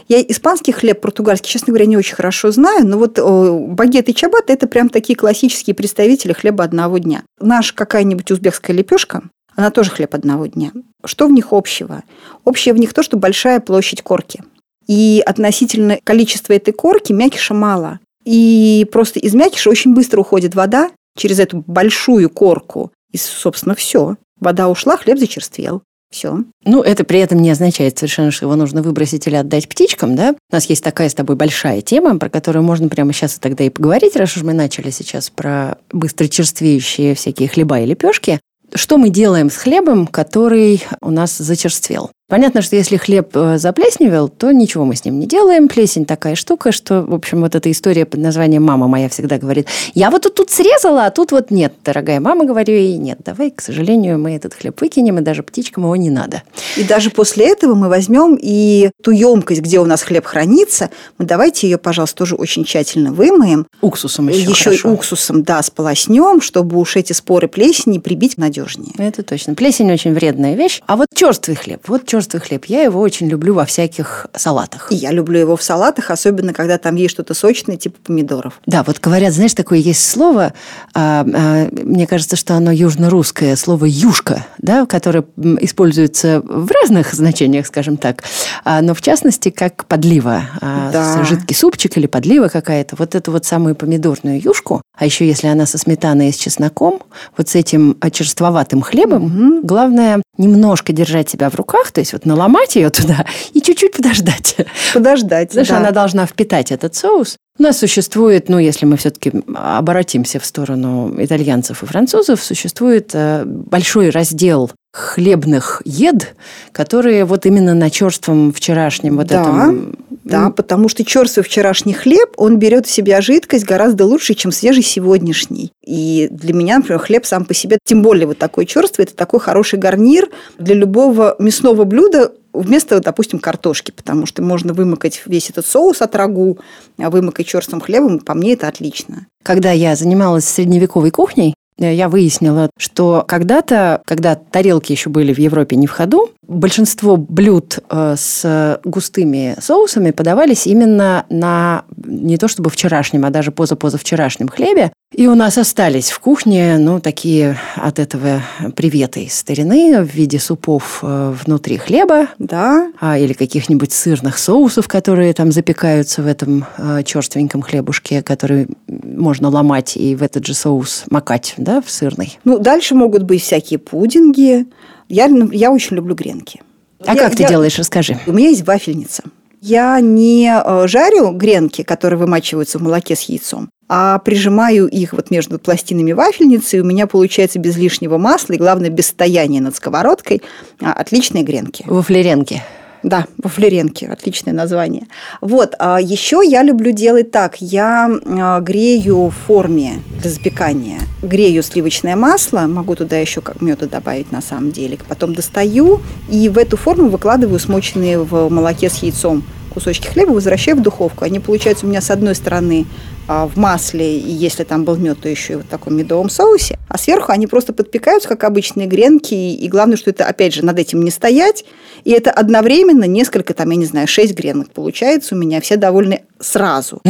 Я 0.09 0.21
испанский 0.21 0.73
хлеб, 0.73 1.01
португальский, 1.01 1.51
честно 1.51 1.69
говоря, 1.69 1.87
не 1.87 1.97
очень 1.97 2.17
хорошо 2.17 2.51
знаю, 2.51 2.87
но 2.87 2.99
вот 2.99 3.19
э, 3.19 3.59
багет 3.69 4.09
и 4.09 4.15
чабата– 4.15 4.45
это 4.53 4.67
прям 4.67 4.89
такие 4.89 5.17
классические 5.17 5.75
представители 5.75 6.33
хлеба 6.33 6.65
одного 6.65 6.99
дня. 6.99 7.23
Наша 7.41 7.75
какая-нибудь 7.75 8.31
узбекская 8.31 8.77
лепешка, 8.77 9.23
она 9.57 9.71
тоже 9.71 9.91
хлеб 9.91 10.15
одного 10.15 10.47
дня. 10.47 10.73
Что 11.05 11.27
в 11.27 11.33
них 11.33 11.53
общего? 11.53 12.03
Общее 12.45 12.75
в 12.75 12.79
них 12.79 12.93
то, 12.93 13.03
что 13.03 13.17
большая 13.17 13.61
площадь 13.61 14.03
корки. 14.03 14.43
И 14.87 15.23
относительно 15.25 15.99
количества 16.03 16.53
этой 16.53 16.73
корки 16.73 17.13
мякиша 17.13 17.55
мало. 17.55 18.01
И 18.25 18.87
просто 18.91 19.21
из 19.21 19.35
мякиша 19.35 19.71
очень 19.71 19.95
быстро 19.95 20.21
уходит 20.21 20.55
вода 20.55 20.91
через 21.17 21.39
эту 21.39 21.63
большую 21.67 22.29
корку. 22.31 22.93
И, 23.13 23.17
собственно, 23.17 23.75
все. 23.75 24.17
Вода 24.41 24.69
ушла, 24.69 24.97
хлеб 24.97 25.19
зачерствел. 25.19 25.83
Все. 26.15 26.45
Ну, 26.65 26.81
это 26.81 27.03
при 27.03 27.19
этом 27.19 27.43
не 27.43 27.51
означает 27.51 27.99
совершенно, 27.99 28.31
что 28.31 28.47
его 28.47 28.55
нужно 28.55 28.83
выбросить 28.83 29.27
или 29.27 29.35
отдать 29.35 29.69
птичкам, 29.69 30.15
да? 30.15 30.37
У 30.49 30.55
нас 30.55 30.67
есть 30.67 30.85
такая 30.85 31.09
с 31.09 31.15
тобой 31.15 31.35
большая 31.35 31.81
тема, 31.81 32.21
про 32.21 32.29
которую 32.29 32.63
можно 32.63 32.89
прямо 32.89 33.13
сейчас 33.13 33.37
и 33.37 33.41
тогда 33.41 33.65
и 33.65 33.69
поговорить, 33.69 34.15
раз 34.15 34.37
уж 34.37 34.45
мы 34.45 34.53
начали 34.53 34.91
сейчас 34.91 35.29
про 35.29 35.77
быстро 35.91 36.29
черствеющие 36.29 37.17
всякие 37.17 37.49
хлеба 37.49 37.81
и 37.81 37.87
лепешки. 37.87 38.39
Что 38.73 38.97
мы 38.97 39.09
делаем 39.09 39.51
с 39.51 39.57
хлебом, 39.57 40.07
который 40.07 40.85
у 41.01 41.11
нас 41.11 41.37
зачерствел? 41.37 42.13
Понятно, 42.27 42.63
что 42.63 42.75
если 42.75 42.97
хлеб 42.97 43.37
э, 43.37 43.59
заплесневел, 43.59 44.31
то 44.31 44.51
ничего 44.51 44.87
мы 44.87 44.97
с 44.97 45.05
ним 45.05 45.19
не 45.19 45.27
делаем. 45.27 45.69
Плесень 45.69 46.07
такая 46.07 46.37
штука, 46.37 46.73
что, 46.73 47.03
в 47.03 47.13
общем, 47.13 47.43
вот 47.43 47.55
эта 47.55 47.71
история 47.71 48.07
под 48.07 48.21
названием 48.21 48.63
«Мама 48.63 48.89
моя 48.89 49.11
всегда 49.11 49.37
говорит, 49.37 49.69
я 49.93 50.11
вот 50.11 50.23
тут, 50.23 50.35
тут 50.35 50.51
срезала, 50.51 51.05
а 51.05 51.11
тут 51.11 51.33
вот 51.33 51.51
нет, 51.51 51.75
дорогая 51.85 52.21
мама, 52.21 52.47
говорю 52.47 52.73
ей, 52.75 52.97
нет, 52.97 53.19
давай, 53.23 53.51
к 53.51 53.61
сожалению, 53.61 54.19
мы 54.19 54.33
этот 54.35 54.55
хлеб 54.55 54.81
выкинем, 54.81 55.19
и 55.19 55.21
даже 55.23 55.43
птичкам 55.43 55.85
его 55.85 55.97
не 55.97 56.09
надо. 56.09 56.43
И 56.79 56.85
даже 56.85 57.11
после 57.11 57.47
этого 57.47 57.75
мы 57.75 57.91
возьмем 57.91 58.39
и 58.41 58.91
ту 59.03 59.11
емкость, 59.11 59.61
где 59.61 59.79
у 59.79 59.85
нас 59.85 60.01
хлеб 60.03 60.25
хранится, 60.25 60.89
мы 61.19 61.27
давайте 61.27 61.69
ее, 61.69 61.77
пожалуйста, 61.77 62.17
тоже 62.17 62.37
очень 62.37 62.65
тщательно 62.65 63.13
вымоем. 63.13 63.67
Уксусом 63.83 64.29
еще, 64.31 64.49
Еще 64.51 64.75
и 64.75 64.79
хорошо. 64.79 64.93
уксусом, 64.95 65.43
да, 65.43 65.63
сполоснем, 65.63 66.41
чтобы 66.41 66.79
уж 66.79 66.97
эти 66.97 67.13
споры 67.13 67.49
плесени 67.49 67.99
прибить 67.99 68.39
надежнее. 68.39 68.93
Это 68.97 69.23
точно. 69.23 69.55
Плесень 69.55 69.93
очень 69.93 70.15
вредная 70.15 70.55
вещь. 70.55 70.81
А 70.87 70.97
вот 70.97 71.09
черствый 71.15 71.55
хлеб, 71.57 71.83
вот 71.87 72.07
черствый 72.15 72.41
хлеб, 72.41 72.67
я 72.67 72.83
его 72.83 73.01
очень 73.01 73.27
люблю 73.27 73.55
во 73.55 73.65
всяких 73.65 74.29
салатах. 74.37 74.93
И 74.93 74.95
я 74.95 75.11
люблю 75.11 75.41
его 75.41 75.57
в 75.57 75.63
салатах, 75.65 76.13
особенно 76.13 76.53
когда 76.53 76.79
там 76.79 76.95
есть 76.95 77.11
что-то 77.13 77.35
сочное, 77.35 77.77
типа 77.77 77.97
помидоров. 78.05 78.61
Да, 78.67 78.85
вот 78.85 79.01
говорят, 79.01 79.33
знаешь, 79.33 79.53
такое 79.55 79.79
есть 79.81 80.09
слово, 80.09 80.53
а, 80.95 81.27
а, 81.35 81.69
мне 81.73 82.07
кажется, 82.07 82.37
что 82.37 82.55
оно 82.55 82.71
южно-русское, 82.71 83.57
слово 83.57 83.87
«юшка», 83.87 84.47
да, 84.59 84.87
которое 84.87 85.25
используется 85.61 86.41
в 86.45 86.71
разных 86.71 87.15
значениях, 87.15 87.67
скажем 87.67 87.97
так, 87.97 88.23
а, 88.65 88.81
но 88.81 88.95
в 88.95 89.03
частности 89.03 89.51
как 89.51 89.87
подлива, 89.87 90.43
а, 90.61 90.91
Да. 90.93 91.25
жидкий 91.25 91.57
супчик 91.57 91.97
или 91.99 92.07
подлива 92.07 92.47
какая-то, 92.47 92.95
вот 92.97 93.17
эту 93.17 93.33
вот 93.33 93.45
самую 93.45 93.75
помидорную 93.75 94.41
юшку, 94.41 94.83
а 94.97 95.05
еще 95.05 95.27
если 95.27 95.49
она 95.49 95.67
со 95.67 95.79
сметаной 95.79 96.29
и 96.29 96.33
с 96.33 96.37
чесноком, 96.37 97.01
вот 97.37 97.49
с 97.49 97.57
этим 97.57 97.97
а, 98.01 98.11
черствоватым 98.11 98.83
хлебом, 98.83 99.63
главное 99.65 100.23
немножко 100.37 100.93
держать 100.93 101.31
себя 101.31 101.49
в 101.49 101.55
руках, 101.55 101.91
то 101.93 102.01
есть 102.01 102.04
вот 102.13 102.27
наломать 102.27 102.77
ее 102.77 102.91
туда 102.91 103.25
и 103.53 103.61
чуть-чуть 103.61 103.93
подождать. 103.93 104.57
Подождать. 104.93 105.53
Знаешь, 105.53 105.69
да. 105.69 105.79
она 105.79 105.91
должна 105.91 106.27
впитать 106.27 106.73
этот 106.73 106.95
соус. 106.95 107.37
У 107.59 107.63
нас 107.63 107.79
существует, 107.79 108.49
ну, 108.49 108.59
если 108.59 108.85
мы 108.85 108.97
все-таки 108.97 109.33
обратимся 109.55 110.41
в 110.41 110.45
сторону 110.45 111.15
итальянцев 111.19 111.83
и 111.83 111.87
французов, 111.87 112.43
существует 112.43 113.11
э, 113.15 113.45
большой 113.45 114.11
раздел 114.11 114.73
хлебных 114.93 115.83
ед, 115.85 116.35
которые 116.73 117.25
вот 117.25 117.47
именно 117.47 117.75
на 117.75 117.91
черством 117.91 118.53
вчерашнем 118.53 119.17
вот 119.17 119.29
Да, 119.29 119.43
этом... 119.43 119.97
Да, 120.25 120.51
потому 120.51 120.89
что 120.89 121.05
черствый 121.05 121.45
вчерашний 121.45 121.93
хлеб, 121.93 122.33
он 122.37 122.59
берет 122.59 122.87
в 122.87 122.91
себя 122.91 123.21
жидкость 123.21 123.65
гораздо 123.65 124.07
лучше, 124.07 124.35
чем 124.35 124.53
свежий 124.53 124.83
сегодняшний. 124.83 125.71
И 125.85 126.29
для 126.31 126.55
меня, 126.55 126.79
например, 126.79 126.99
хлеб 126.99 127.27
сам 127.27 127.45
по 127.45 127.53
себе, 127.53 127.79
тем 127.85 128.03
более 128.03 128.27
вот 128.27 128.39
такой 128.39 128.65
черствый, 128.65 129.05
это 129.05 129.15
такой 129.15 129.41
хороший 129.41 129.79
гарнир 129.79 130.31
для 130.59 130.75
любого 130.75 131.37
мясного 131.39 131.85
блюда 131.85 132.33
вместо, 132.55 133.01
допустим, 133.01 133.39
картошки, 133.39 133.91
потому 133.91 134.25
что 134.27 134.43
можно 134.43 134.73
вымыкать 134.73 135.23
весь 135.27 135.51
этот 135.51 135.67
соус 135.67 136.01
от 136.01 136.15
рагу, 136.17 136.59
а 136.99 137.11
вымыкать 137.11 137.47
черствым 137.47 137.81
хлебом, 137.81 138.21
по 138.21 138.33
мне 138.35 138.55
это 138.55 138.69
отлично. 138.69 139.27
Когда 139.43 139.73
я 139.73 139.95
занималась 139.95 140.45
средневековой 140.45 141.11
кухней, 141.11 141.55
я 141.79 142.09
выяснила, 142.09 142.71
что 142.79 143.25
когда-то, 143.27 144.03
когда 144.07 144.35
тарелки 144.37 144.93
еще 144.93 145.11
были 145.11 145.33
в 145.33 145.39
Европе 145.39 145.77
не 145.77 145.87
в 145.87 145.91
ходу, 145.91 146.31
большинство 146.47 147.17
блюд 147.17 147.79
э, 147.91 148.15
с 148.17 148.81
густыми 148.85 149.57
соусами 149.61 150.11
подавались 150.11 150.67
именно 150.67 151.27
на 151.31 151.85
не 151.97 152.37
то 152.37 152.49
чтобы 152.49 152.71
вчерашнем, 152.71 153.25
а 153.25 153.31
даже 153.31 153.51
позапозавчерашнем 153.51 154.49
хлебе. 154.49 154.93
И 155.17 155.29
у 155.29 155.37
нас 155.37 155.59
остались 155.59 156.11
в 156.11 156.19
кухне, 156.19 156.77
ну, 156.77 156.99
такие 156.99 157.57
от 157.77 158.01
этого 158.01 158.43
приветы 158.75 159.25
из 159.25 159.35
старины 159.35 160.03
в 160.03 160.13
виде 160.13 160.41
супов 160.41 160.99
э, 161.03 161.35
внутри 161.45 161.77
хлеба, 161.77 162.27
Да, 162.41 162.91
а, 163.01 163.17
или 163.17 163.33
каких-нибудь 163.33 163.93
сырных 163.93 164.39
соусов, 164.39 164.89
которые 164.89 165.33
там 165.33 165.53
запекаются 165.53 166.21
в 166.21 166.27
этом 166.27 166.67
э, 166.79 167.03
черственьком 167.05 167.63
хлебушке, 167.63 168.23
который 168.23 168.67
можно 168.89 169.51
ломать 169.51 169.97
и 169.97 170.17
в 170.17 170.23
этот 170.25 170.45
же 170.47 170.53
соус 170.55 171.05
макать, 171.11 171.55
да, 171.59 171.81
в 171.81 171.89
сырный. 171.89 172.37
ну 172.43 172.59
дальше 172.59 172.97
могут 172.97 173.23
быть 173.23 173.43
всякие 173.43 173.79
пудинги. 173.79 174.67
Я, 175.09 175.27
я 175.53 175.71
очень 175.71 175.95
люблю 175.95 176.17
гренки. 176.17 176.61
А 177.07 177.15
Я- 177.15 177.21
как 177.21 177.37
ты 177.37 177.43
я- 177.45 177.49
делаешь, 177.51 177.79
расскажи. 177.79 178.19
У 178.27 178.33
меня 178.33 178.49
есть 178.49 178.67
вафельница. 178.67 179.23
Я 179.67 179.99
не 180.01 180.47
э, 180.55 180.87
жарю 180.87 181.31
гренки, 181.31 181.81
которые 181.85 182.19
вымачиваются 182.19 182.79
в 182.79 182.83
молоке 182.83 183.17
с 183.17 183.23
яйцом, 183.23 183.71
а 183.89 184.19
прижимаю 184.19 184.87
их 184.87 185.15
вот 185.15 185.31
между 185.31 185.59
пластинами 185.59 186.13
вафельницы, 186.13 186.77
и 186.77 186.81
у 186.81 186.85
меня 186.85 187.07
получается 187.07 187.59
без 187.59 187.75
лишнего 187.79 188.19
масла 188.19 188.53
и, 188.53 188.59
главное, 188.59 188.91
без 188.91 189.07
стояния 189.07 189.63
над 189.63 189.75
сковородкой 189.75 190.43
а, 190.83 190.93
отличные 190.93 191.45
гренки. 191.45 191.83
Во 191.87 192.03
флеренке. 192.03 192.63
Да, 193.05 193.27
во 193.37 193.51
флеренке, 193.51 194.07
отличное 194.07 194.55
название. 194.55 195.07
Вот, 195.43 195.75
а 195.79 196.01
еще 196.01 196.41
я 196.43 196.63
люблю 196.63 196.91
делать 196.91 197.31
так. 197.31 197.57
Я 197.61 198.11
а, 198.25 198.61
грею 198.61 199.27
в 199.27 199.35
форме 199.47 200.03
для 200.23 200.31
запекания. 200.31 201.01
Грею 201.23 201.63
сливочное 201.63 202.17
масло, 202.17 202.61
могу 202.61 202.97
туда 202.97 203.19
еще 203.19 203.43
как 203.43 203.61
меда 203.61 203.87
добавить 203.87 204.33
на 204.33 204.41
самом 204.41 204.73
деле. 204.73 204.99
Потом 205.07 205.35
достаю 205.35 206.01
и 206.31 206.49
в 206.49 206.57
эту 206.57 206.79
форму 206.79 207.11
выкладываю 207.11 207.59
смоченные 207.59 208.19
в 208.19 208.49
молоке 208.49 208.89
с 208.89 209.03
яйцом 209.03 209.45
кусочки 209.75 210.07
хлеба, 210.07 210.31
возвращаю 210.31 210.77
в 210.77 210.83
духовку. 210.83 211.25
Они 211.25 211.41
получаются 211.41 211.85
у 211.85 211.89
меня 211.89 212.01
с 212.01 212.11
одной 212.11 212.35
стороны 212.35 212.87
а, 213.27 213.47
в 213.47 213.57
масле, 213.57 214.19
и 214.19 214.31
если 214.31 214.65
там 214.65 214.85
был 214.85 214.97
мед, 214.97 215.19
то 215.21 215.29
еще 215.29 215.55
и 215.55 215.57
вот 215.57 215.67
в 215.67 215.69
таком 215.69 215.97
медовом 215.97 216.31
соусе. 216.31 216.79
А 216.89 216.97
сверху 216.97 217.33
они 217.33 217.47
просто 217.47 217.73
подпекаются, 217.73 218.29
как 218.29 218.45
обычные 218.45 218.87
гренки. 218.87 219.35
И 219.35 219.69
главное, 219.69 219.97
что 219.97 220.11
это, 220.11 220.27
опять 220.27 220.55
же, 220.55 220.65
над 220.65 220.79
этим 220.79 221.03
не 221.03 221.11
стоять. 221.11 221.65
И 222.05 222.13
это 222.13 222.31
одновременно 222.31 223.05
несколько, 223.05 223.53
там, 223.55 223.71
я 223.71 223.77
не 223.77 223.87
знаю, 223.87 224.07
шесть 224.07 224.35
гренок 224.35 224.71
получается 224.71 225.35
у 225.35 225.39
меня. 225.39 225.61
Все 225.61 225.77
довольны 225.77 226.23
сразу. 226.39 227.03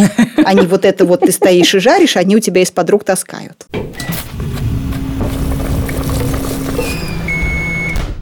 Они 0.45 0.67
вот 0.67 0.85
это 0.85 1.05
вот 1.05 1.21
ты 1.21 1.33
стоишь 1.33 1.75
и 1.75 1.79
жаришь, 1.79 2.17
они 2.17 2.37
у 2.37 2.41
тебя 2.41 2.63
из-под 2.63 2.91
рук 2.91 3.05
таскают. 3.05 3.67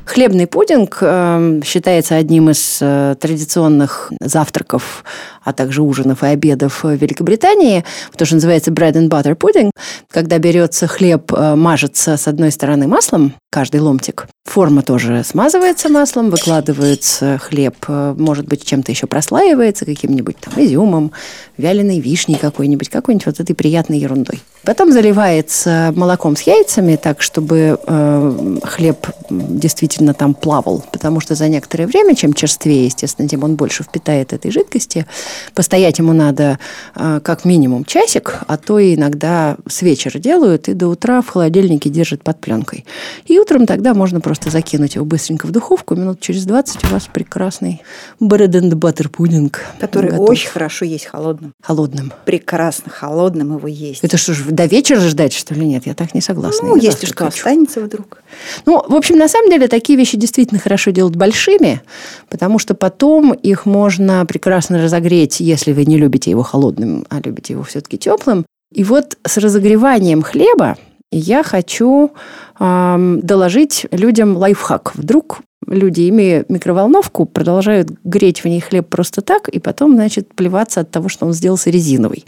Хлебный 0.04 0.46
пудинг 0.46 0.98
э, 1.00 1.60
считается 1.64 2.16
одним 2.16 2.50
из 2.50 2.78
э, 2.80 3.14
традиционных 3.20 4.12
завтраков, 4.20 5.04
а 5.44 5.52
также 5.52 5.82
ужинов 5.82 6.22
и 6.22 6.26
обедов 6.26 6.84
в 6.84 6.94
Великобритании, 6.94 7.84
то, 8.16 8.24
что 8.24 8.36
называется 8.36 8.70
bread 8.70 8.94
and 8.94 9.08
butter 9.08 9.36
pudding, 9.36 9.70
когда 10.10 10.38
берется 10.38 10.86
хлеб, 10.86 11.32
э, 11.32 11.54
мажется 11.54 12.16
с 12.16 12.28
одной 12.28 12.50
стороны 12.50 12.86
маслом, 12.86 13.34
каждый 13.50 13.80
ломтик, 13.80 14.26
форма 14.44 14.82
тоже 14.82 15.22
смазывается 15.24 15.88
маслом, 15.88 16.30
выкладывается 16.30 17.38
хлеб, 17.38 17.76
э, 17.88 18.14
может 18.18 18.46
быть, 18.46 18.64
чем-то 18.64 18.90
еще 18.92 19.06
прослаивается, 19.06 19.84
каким-нибудь 19.84 20.36
там 20.38 20.54
изюмом, 20.56 21.12
вяленой 21.56 22.00
вишней 22.00 22.36
какой-нибудь, 22.36 22.88
какой-нибудь 22.88 23.26
вот 23.26 23.40
этой 23.40 23.54
приятной 23.54 23.98
ерундой. 23.98 24.40
Потом 24.64 24.92
заливается 24.92 25.92
молоком 25.96 26.36
с 26.36 26.42
яйцами, 26.42 26.96
так, 26.96 27.20
чтобы 27.20 27.78
э, 27.84 28.58
хлеб 28.62 29.06
действительно 29.30 30.14
там 30.14 30.34
плавал, 30.34 30.84
потому 30.92 31.20
что 31.20 31.34
за 31.34 31.48
некоторое 31.48 31.86
время, 31.86 32.14
чем 32.14 32.32
черствее, 32.32 32.86
естественно, 32.86 33.28
тем 33.28 33.42
он 33.44 33.56
больше 33.56 33.82
впитает 33.82 34.32
этой 34.32 34.50
жидкости. 34.50 35.06
Постоять 35.54 35.98
ему 35.98 36.12
надо 36.12 36.58
э, 36.94 37.20
как 37.22 37.44
минимум 37.44 37.84
часик, 37.84 38.40
а 38.46 38.56
то 38.56 38.78
и 38.78 38.94
иногда 38.94 39.56
с 39.68 39.82
вечера 39.82 40.18
делают, 40.18 40.68
и 40.68 40.74
до 40.74 40.88
утра 40.88 41.22
в 41.22 41.28
холодильнике 41.28 41.90
держат 41.90 42.22
под 42.22 42.40
пленкой. 42.40 42.84
И 43.26 43.38
утром 43.38 43.66
тогда 43.66 43.94
можно 43.94 44.20
просто 44.20 44.50
закинуть 44.50 44.94
его 44.94 45.04
быстренько 45.04 45.46
в 45.46 45.50
духовку, 45.50 45.94
минут 45.94 46.20
через 46.20 46.44
20 46.44 46.84
у 46.84 46.86
вас 46.88 47.08
прекрасный 47.12 47.82
bread 48.20 48.50
and 48.50 48.70
butter 48.72 49.08
пудинг. 49.08 49.60
Который 49.78 50.10
готов. 50.10 50.30
очень 50.30 50.48
хорошо 50.48 50.84
есть 50.84 51.06
холодным. 51.06 51.52
Холодным. 51.62 52.12
Прекрасно 52.24 52.90
холодным 52.90 53.56
его 53.56 53.68
есть. 53.68 54.02
Это 54.02 54.16
что 54.16 54.34
ж, 54.34 54.44
до 54.44 54.66
вечера 54.66 55.00
ждать, 55.00 55.32
что 55.32 55.54
ли? 55.54 55.66
Нет, 55.66 55.86
я 55.86 55.94
так 55.94 56.14
не 56.14 56.20
согласна. 56.20 56.68
Ну, 56.68 56.76
если 56.76 57.06
что, 57.06 57.24
хочу. 57.24 57.38
останется 57.38 57.80
вдруг. 57.80 58.22
Ну, 58.66 58.82
в 58.86 58.94
общем, 58.94 59.16
на 59.16 59.28
самом 59.28 59.50
деле, 59.50 59.68
такие 59.68 59.98
вещи 59.98 60.16
действительно 60.16 60.60
хорошо 60.60 60.90
делать 60.90 61.16
большими, 61.16 61.82
потому 62.28 62.58
что 62.58 62.74
потом 62.74 63.32
их 63.32 63.66
можно 63.66 64.24
прекрасно 64.26 64.82
разогреть, 64.82 65.21
если 65.40 65.72
вы 65.72 65.84
не 65.84 65.98
любите 65.98 66.30
его 66.30 66.42
холодным, 66.42 67.04
а 67.08 67.20
любите 67.20 67.54
его 67.54 67.62
все-таки 67.62 67.98
теплым. 67.98 68.44
И 68.72 68.84
вот 68.84 69.18
с 69.24 69.36
разогреванием 69.36 70.22
хлеба 70.22 70.76
я 71.10 71.42
хочу 71.42 72.12
э, 72.58 73.18
доложить 73.22 73.86
людям 73.90 74.36
лайфхак. 74.36 74.92
Вдруг 74.94 75.40
люди, 75.66 76.08
имея 76.08 76.44
микроволновку, 76.48 77.26
продолжают 77.26 77.90
греть 78.04 78.40
в 78.40 78.46
ней 78.46 78.60
хлеб 78.60 78.88
просто 78.88 79.22
так, 79.22 79.48
и 79.48 79.58
потом, 79.58 79.94
значит, 79.94 80.34
плеваться 80.34 80.80
от 80.80 80.90
того, 80.90 81.08
что 81.08 81.26
он 81.26 81.32
сделался 81.32 81.70
резиновый. 81.70 82.24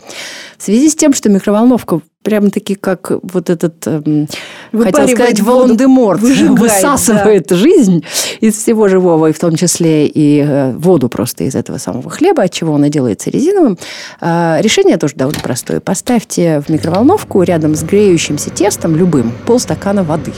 В 0.59 0.62
связи 0.62 0.88
с 0.88 0.95
тем, 0.95 1.12
что 1.14 1.29
микроволновка 1.29 2.00
прямо-таки 2.25 2.75
как 2.75 3.12
вот 3.23 3.50
этот, 3.50 3.87
эм, 3.87 4.26
хотел 4.73 5.09
сказать, 5.09 5.41
Волан-де-Морт 5.41 6.23
высасывает 6.23 7.49
да. 7.49 7.57
жизнь 7.57 8.03
из 8.41 8.57
всего 8.57 8.88
живого, 8.88 9.29
и 9.29 9.33
в 9.33 9.38
том 9.38 9.55
числе 9.57 10.07
и 10.07 10.41
э, 10.41 10.73
воду 10.73 11.09
просто 11.09 11.45
из 11.45 11.55
этого 11.55 11.76
самого 11.76 12.09
хлеба, 12.11 12.45
от 12.45 12.50
чего 12.50 12.73
он 12.73 12.85
и 12.87 12.88
делается 12.88 13.29
резиновым. 13.31 13.79
Э, 14.21 14.57
решение 14.61 14.97
тоже 14.97 15.14
довольно 15.17 15.41
простое. 15.41 15.81
Поставьте 15.81 16.62
в 16.67 16.71
микроволновку 16.71 17.43
рядом 17.43 17.75
с 17.75 17.83
греющимся 17.83 18.50
тестом 18.50 18.97
любым 18.97 19.33
полстакана 19.47 20.03
воды. 20.03 20.33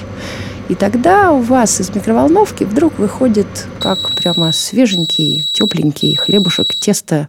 И 0.68 0.74
тогда 0.74 1.30
у 1.30 1.38
вас 1.38 1.80
из 1.80 1.94
микроволновки 1.94 2.64
вдруг 2.64 2.98
выходит 2.98 3.46
как 3.78 3.98
прямо 4.16 4.50
свеженький, 4.50 5.44
тепленький 5.54 6.16
хлебушек, 6.16 6.66
тесто, 6.80 7.28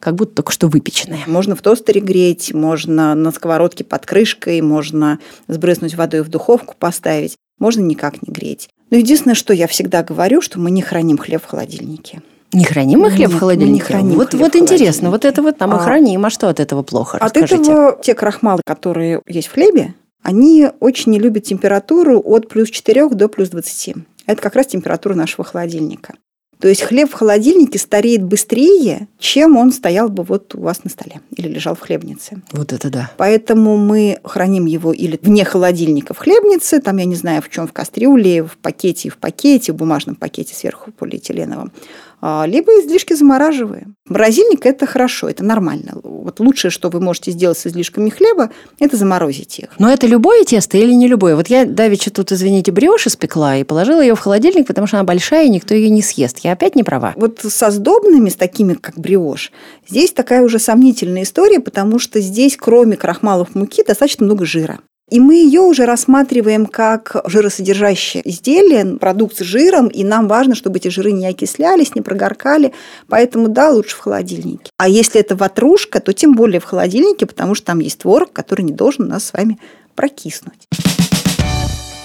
как 0.00 0.14
будто 0.14 0.36
только 0.36 0.52
что 0.52 0.68
выпеченное. 0.68 1.20
Можно 1.26 1.54
в 1.54 1.60
тостере 1.60 2.00
греть, 2.00 2.54
можно 2.54 3.14
на 3.14 3.30
сковородке 3.30 3.84
под 3.84 4.06
крышкой, 4.06 4.62
можно 4.62 5.18
сбрызнуть 5.48 5.96
водой 5.96 6.22
в 6.22 6.28
духовку 6.28 6.76
поставить, 6.78 7.36
можно 7.58 7.82
никак 7.82 8.22
не 8.26 8.32
греть. 8.32 8.70
Но 8.90 8.96
единственное, 8.96 9.34
что 9.34 9.52
я 9.52 9.66
всегда 9.66 10.02
говорю, 10.02 10.40
что 10.40 10.58
мы 10.58 10.70
не 10.70 10.80
храним 10.80 11.18
хлеб 11.18 11.42
в 11.42 11.46
холодильнике. 11.46 12.22
Не 12.54 12.64
храним 12.64 13.00
мы 13.00 13.10
хлеб 13.10 13.28
Нет, 13.28 13.36
в 13.36 13.38
холодильнике? 13.38 13.72
Не 13.74 13.80
храним 13.80 14.14
вот 14.14 14.32
вот 14.32 14.56
интересно, 14.56 15.10
вот 15.10 15.26
это 15.26 15.42
вот 15.42 15.58
там 15.58 15.74
а, 15.74 15.76
и 15.76 15.80
храним, 15.80 16.24
а 16.24 16.30
что 16.30 16.48
от 16.48 16.58
этого 16.58 16.82
плохо? 16.82 17.18
От 17.18 17.36
Расскажите. 17.36 17.70
этого 17.70 17.98
те 18.02 18.14
крахмалы, 18.14 18.62
которые 18.64 19.20
есть 19.26 19.48
в 19.48 19.52
хлебе, 19.52 19.92
они 20.22 20.68
очень 20.80 21.12
не 21.12 21.18
любят 21.18 21.44
температуру 21.44 22.20
от 22.24 22.48
плюс 22.48 22.70
4 22.70 23.08
до 23.10 23.28
плюс 23.28 23.48
20. 23.50 23.96
Это 24.26 24.42
как 24.42 24.56
раз 24.56 24.66
температура 24.66 25.14
нашего 25.14 25.44
холодильника. 25.44 26.14
То 26.60 26.66
есть 26.66 26.82
хлеб 26.82 27.08
в 27.08 27.14
холодильнике 27.14 27.78
стареет 27.78 28.22
быстрее, 28.24 29.06
чем 29.18 29.56
он 29.56 29.72
стоял 29.72 30.08
бы 30.08 30.24
вот 30.24 30.56
у 30.56 30.60
вас 30.60 30.82
на 30.82 30.90
столе 30.90 31.20
или 31.36 31.46
лежал 31.46 31.76
в 31.76 31.80
хлебнице. 31.80 32.42
Вот 32.50 32.72
это 32.72 32.90
да. 32.90 33.12
Поэтому 33.16 33.76
мы 33.76 34.18
храним 34.24 34.66
его 34.66 34.92
или 34.92 35.18
вне 35.22 35.44
холодильника 35.44 36.14
в 36.14 36.18
хлебнице, 36.18 36.80
там 36.80 36.96
я 36.96 37.04
не 37.04 37.14
знаю 37.14 37.42
в 37.42 37.48
чем, 37.48 37.68
в 37.68 37.72
кастрюле, 37.72 38.42
в 38.42 38.58
пакете, 38.58 39.08
в 39.08 39.18
пакете, 39.18 39.72
в 39.72 39.76
бумажном 39.76 40.16
пакете 40.16 40.54
сверху 40.54 40.90
полиэтиленовом. 40.90 41.72
А, 42.20 42.44
либо 42.46 42.72
излишки 42.80 43.14
замораживаем. 43.14 43.94
Морозильник– 44.08 44.60
это 44.66 44.86
хорошо, 44.86 45.28
это 45.28 45.44
нормально. 45.44 45.92
Вот 46.02 46.40
лучшее, 46.40 46.70
что 46.70 46.88
вы 46.88 47.00
можете 47.00 47.30
сделать 47.30 47.58
с 47.58 47.66
излишками 47.66 48.10
хлеба, 48.10 48.50
это 48.80 48.96
заморозить 48.96 49.58
их. 49.58 49.68
Но 49.78 49.92
это 49.92 50.06
любое 50.06 50.44
тесто 50.44 50.76
или 50.78 50.92
не 50.92 51.06
любое? 51.06 51.36
Вот 51.36 51.48
я 51.48 51.64
давеча 51.64 52.10
тут, 52.10 52.32
извините, 52.32 52.72
брioche 52.72 53.06
испекла 53.06 53.56
и 53.56 53.64
положила 53.64 54.00
ее 54.00 54.16
в 54.16 54.20
холодильник, 54.20 54.66
потому 54.66 54.86
что 54.86 54.96
она 54.96 55.04
большая, 55.04 55.46
и 55.46 55.50
никто 55.50 55.74
ее 55.74 55.90
не 55.90 56.02
съест. 56.02 56.38
Я 56.40 56.52
опять 56.52 56.74
не 56.74 56.82
права. 56.82 57.12
Вот 57.16 57.40
со 57.40 57.70
сдобными, 57.70 58.30
с 58.30 58.34
такими, 58.34 58.74
как 58.74 58.98
бриош, 58.98 59.52
здесь 59.88 60.10
такая 60.10 60.42
уже 60.42 60.58
сомнительная 60.58 61.22
история, 61.22 61.60
потому 61.60 61.98
что 61.98 62.20
здесь, 62.20 62.56
кроме 62.56 62.96
крахмалов 62.96 63.54
муки, 63.54 63.84
достаточно 63.86 64.24
много 64.24 64.44
жира. 64.44 64.80
И 65.10 65.20
мы 65.20 65.36
ее 65.36 65.62
уже 65.62 65.86
рассматриваем 65.86 66.66
как 66.66 67.16
жиросодержащее 67.24 68.28
изделие, 68.28 68.98
продукт 68.98 69.36
с 69.38 69.40
жиром, 69.40 69.88
и 69.88 70.04
нам 70.04 70.28
важно, 70.28 70.54
чтобы 70.54 70.78
эти 70.78 70.88
жиры 70.88 71.12
не 71.12 71.26
окислялись, 71.26 71.94
не 71.94 72.02
прогоркали, 72.02 72.74
поэтому 73.08 73.48
да, 73.48 73.70
лучше 73.70 73.96
в 73.96 74.00
холодильнике. 74.00 74.70
А 74.76 74.88
если 74.88 75.20
это 75.20 75.34
ватрушка, 75.34 76.00
то 76.00 76.12
тем 76.12 76.34
более 76.34 76.60
в 76.60 76.64
холодильнике, 76.64 77.26
потому 77.26 77.54
что 77.54 77.66
там 77.66 77.78
есть 77.80 78.00
творог, 78.00 78.32
который 78.32 78.62
не 78.62 78.72
должен 78.72 79.04
у 79.04 79.08
нас 79.08 79.24
с 79.24 79.32
вами 79.32 79.58
прокиснуть. 79.94 80.68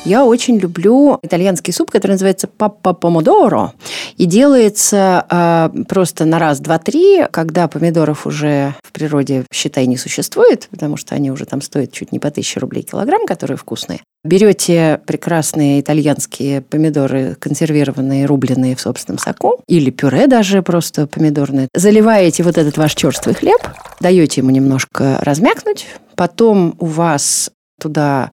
Я 0.06 0.26
очень 0.26 0.58
люблю 0.58 1.18
итальянский 1.22 1.72
суп, 1.72 1.90
который 1.90 2.14
называется 2.14 2.48
папа 2.48 2.94
помодоро. 2.94 3.74
И 4.18 4.26
делается 4.26 5.26
э, 5.30 5.84
просто 5.88 6.26
на 6.26 6.40
раз, 6.40 6.60
два, 6.60 6.78
три, 6.78 7.26
когда 7.32 7.70
помидоров 7.70 8.28
уже 8.28 8.76
в 8.84 8.92
природе, 8.92 9.46
считай, 9.54 9.86
не 9.86 9.96
существует, 9.96 10.68
потому 10.72 10.98
что 10.98 11.16
они 11.16 11.32
уже 11.32 11.46
там 11.46 11.62
стоят 11.62 11.94
чуть 11.94 12.12
не 12.12 12.20
по 12.20 12.32
тысяче 12.32 12.60
рублей 12.60 12.84
килограмм, 12.84 13.26
которые 13.26 13.56
вкусные. 13.56 14.02
Берете 14.26 15.02
прекрасные 15.06 15.80
итальянские 15.80 16.62
помидоры, 16.62 17.36
консервированные, 17.40 18.26
рубленые 18.26 18.76
в 18.76 18.82
собственном 18.82 19.20
соку, 19.20 19.62
или 19.68 19.90
пюре 19.90 20.28
даже 20.28 20.62
просто 20.62 21.08
помидорное. 21.08 21.70
Заливаете 21.74 22.44
вот 22.44 22.58
этот 22.58 22.78
ваш 22.78 22.94
черствый 22.94 23.36
хлеб, 23.36 23.62
даете 24.02 24.42
ему 24.42 24.50
немножко 24.50 25.18
размякнуть, 25.22 25.88
потом 26.16 26.76
у 26.80 26.86
вас 26.86 27.52
туда, 27.80 28.32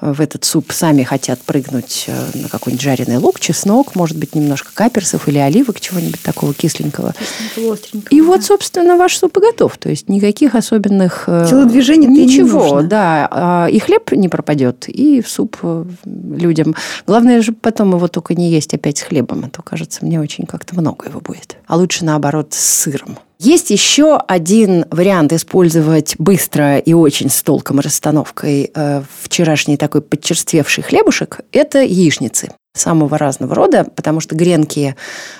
э, 0.00 0.12
в 0.12 0.20
этот 0.20 0.44
суп, 0.44 0.72
сами 0.72 1.02
хотят 1.02 1.40
прыгнуть 1.40 2.04
э, 2.08 2.12
на 2.34 2.48
какой-нибудь 2.48 2.82
жареный 2.82 3.18
лук, 3.18 3.40
чеснок, 3.40 3.94
может 3.94 4.16
быть, 4.16 4.34
немножко 4.34 4.70
каперсов 4.74 5.28
или 5.28 5.38
оливок, 5.38 5.80
чего-нибудь 5.80 6.22
такого 6.22 6.54
кисленького. 6.54 7.14
И 7.56 8.20
да. 8.20 8.26
вот, 8.26 8.44
собственно, 8.44 8.96
ваш 8.96 9.18
суп 9.18 9.36
и 9.36 9.40
готов. 9.40 9.78
То 9.78 9.88
есть 9.88 10.08
никаких 10.08 10.54
особенных... 10.54 11.24
Э, 11.26 11.46
Телодвижений 11.48 12.08
Ничего, 12.08 12.64
не 12.64 12.72
нужно. 12.72 12.82
да. 12.88 13.28
А, 13.30 13.66
и 13.66 13.78
хлеб 13.78 14.12
не 14.12 14.28
пропадет, 14.28 14.88
и 14.88 15.22
суп 15.22 15.58
людям. 16.04 16.74
Главное 17.06 17.42
же 17.42 17.52
потом 17.52 17.94
его 17.94 18.08
только 18.08 18.34
не 18.34 18.50
есть 18.50 18.74
опять 18.74 18.98
с 18.98 19.02
хлебом, 19.02 19.44
а 19.46 19.50
то, 19.50 19.62
кажется, 19.62 20.04
мне 20.04 20.20
очень 20.20 20.46
как-то 20.46 20.74
много 20.74 21.08
его 21.08 21.20
будет. 21.20 21.56
А 21.66 21.76
лучше, 21.76 22.04
наоборот, 22.04 22.54
с 22.54 22.82
сыром. 22.82 23.18
Есть 23.40 23.70
еще 23.70 24.16
один 24.16 24.84
вариант 24.90 25.32
использовать 25.32 26.16
быстро 26.18 26.78
и 26.78 26.92
очень 26.92 27.30
с 27.30 27.42
толком 27.42 27.78
расстановкой 27.78 28.72
э, 28.74 29.02
вчерашний 29.22 29.76
такой 29.76 30.02
подчерствевший 30.02 30.82
хлебушек– 30.82 31.40
это 31.52 31.80
яичницы. 31.82 32.50
Самого 32.78 33.18
разного 33.18 33.54
рода, 33.54 33.86
потому 33.94 34.20
что 34.20 34.34
гренки 34.34 34.96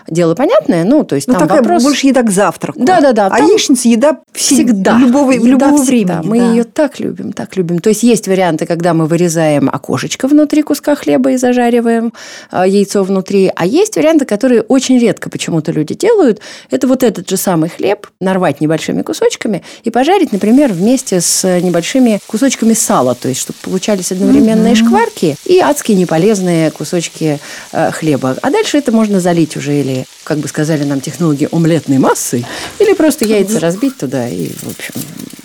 дело 0.09 0.35
понятное, 0.35 0.85
ну, 0.85 1.05
то 1.05 1.15
есть 1.15 1.29
ну, 1.29 1.35
там 1.35 1.43
такая 1.43 1.63
вопрос... 1.63 1.83
больше 1.83 2.07
еда 2.07 2.23
к 2.23 2.31
завтраку. 2.31 2.79
Да-да-да. 2.83 3.29
А 3.31 3.41
яичница 3.41 3.89
еда 3.89 4.19
всегда, 4.33 4.99
любого, 4.99 5.33
еда 5.33 5.47
любого 5.47 5.83
всегда. 5.83 6.21
времени. 6.21 6.29
Мы 6.29 6.39
да. 6.39 6.51
ее 6.53 6.65
так 6.65 7.01
любим, 7.01 7.33
так 7.33 7.57
любим. 7.57 7.79
То 7.79 7.91
есть 7.91 8.03
есть 8.03 8.29
варианты, 8.29 8.67
когда 8.67 8.95
мы 8.95 9.07
вырезаем 9.07 9.69
окошечко 9.69 10.29
внутри 10.29 10.63
куска 10.63 10.95
хлеба 10.95 11.33
и 11.33 11.37
зажариваем 11.37 12.13
а, 12.51 12.67
яйцо 12.67 13.03
внутри, 13.03 13.51
а 13.55 13.67
есть 13.67 13.97
варианты, 13.97 14.25
которые 14.25 14.63
очень 14.63 14.99
редко 14.99 15.31
почему-то 15.31 15.73
люди 15.73 15.95
делают. 15.95 16.41
Это 16.71 16.87
вот 16.87 17.03
этот 17.03 17.29
же 17.29 17.37
самый 17.37 17.69
хлеб 17.69 18.07
нарвать 18.21 18.61
небольшими 18.61 19.03
кусочками 19.03 19.63
и 19.85 19.91
пожарить, 19.91 20.33
например, 20.33 20.73
вместе 20.73 21.21
с 21.21 21.61
небольшими 21.61 22.21
кусочками 22.27 22.73
сала, 22.75 23.15
то 23.15 23.29
есть 23.29 23.41
чтобы 23.41 23.59
получались 23.63 24.13
одновременные 24.13 24.73
mm-hmm. 24.73 24.87
шкварки 24.87 25.37
и 25.45 25.59
адские 25.59 25.97
неполезные 25.97 26.71
кусочки 26.71 27.28
э, 27.73 27.91
хлеба. 27.93 28.37
А 28.43 28.51
дальше 28.51 28.79
это 28.79 28.93
можно 28.93 29.21
залить 29.21 29.57
уже 29.57 29.79
или, 29.81 30.07
как 30.25 30.39
бы 30.39 30.49
сказали 30.49 30.85
нам 30.85 31.01
технологи, 31.01 31.49
омлетной 31.53 31.99
массой, 31.99 32.47
или 32.79 32.95
просто 32.95 33.25
яйца 33.25 33.61
разбить 33.61 33.99
туда 33.99 34.29
и, 34.29 34.49
в 34.49 34.69
общем, 34.69 34.95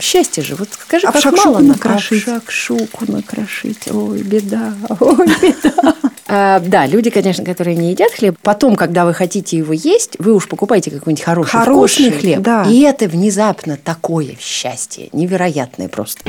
счастье 0.02 0.44
же. 0.44 0.56
Вот 0.56 0.70
скажи, 0.72 1.08
а 1.08 1.12
как 1.12 1.22
шакшуку 1.22 1.50
мало 1.50 1.60
накрошить. 1.64 2.24
А 2.28 2.36
шакшуку 2.36 3.12
накрошить. 3.12 3.88
Ой, 3.92 4.22
беда, 4.22 4.74
ой, 5.00 5.28
беда. 5.42 5.96
А, 6.36 6.60
да, 6.62 6.88
люди, 6.88 7.12
конечно, 7.12 7.44
которые 7.44 7.76
не 7.76 7.92
едят 7.92 8.12
хлеб, 8.14 8.38
потом, 8.42 8.76
когда 8.76 9.06
вы 9.06 9.14
хотите 9.14 9.58
его 9.58 9.74
есть, 9.74 10.16
вы 10.18 10.34
уж 10.34 10.48
покупаете 10.48 10.90
какой-нибудь 10.90 11.24
хороший, 11.24 11.52
Хороший, 11.52 12.06
вкусный 12.06 12.20
хлеб. 12.20 12.40
да. 12.40 12.66
И 12.68 12.82
это 12.82 13.08
внезапно 13.08 13.78
такое 13.78 14.36
счастье, 14.40 15.10
невероятное 15.12 15.90
просто. 15.90 16.24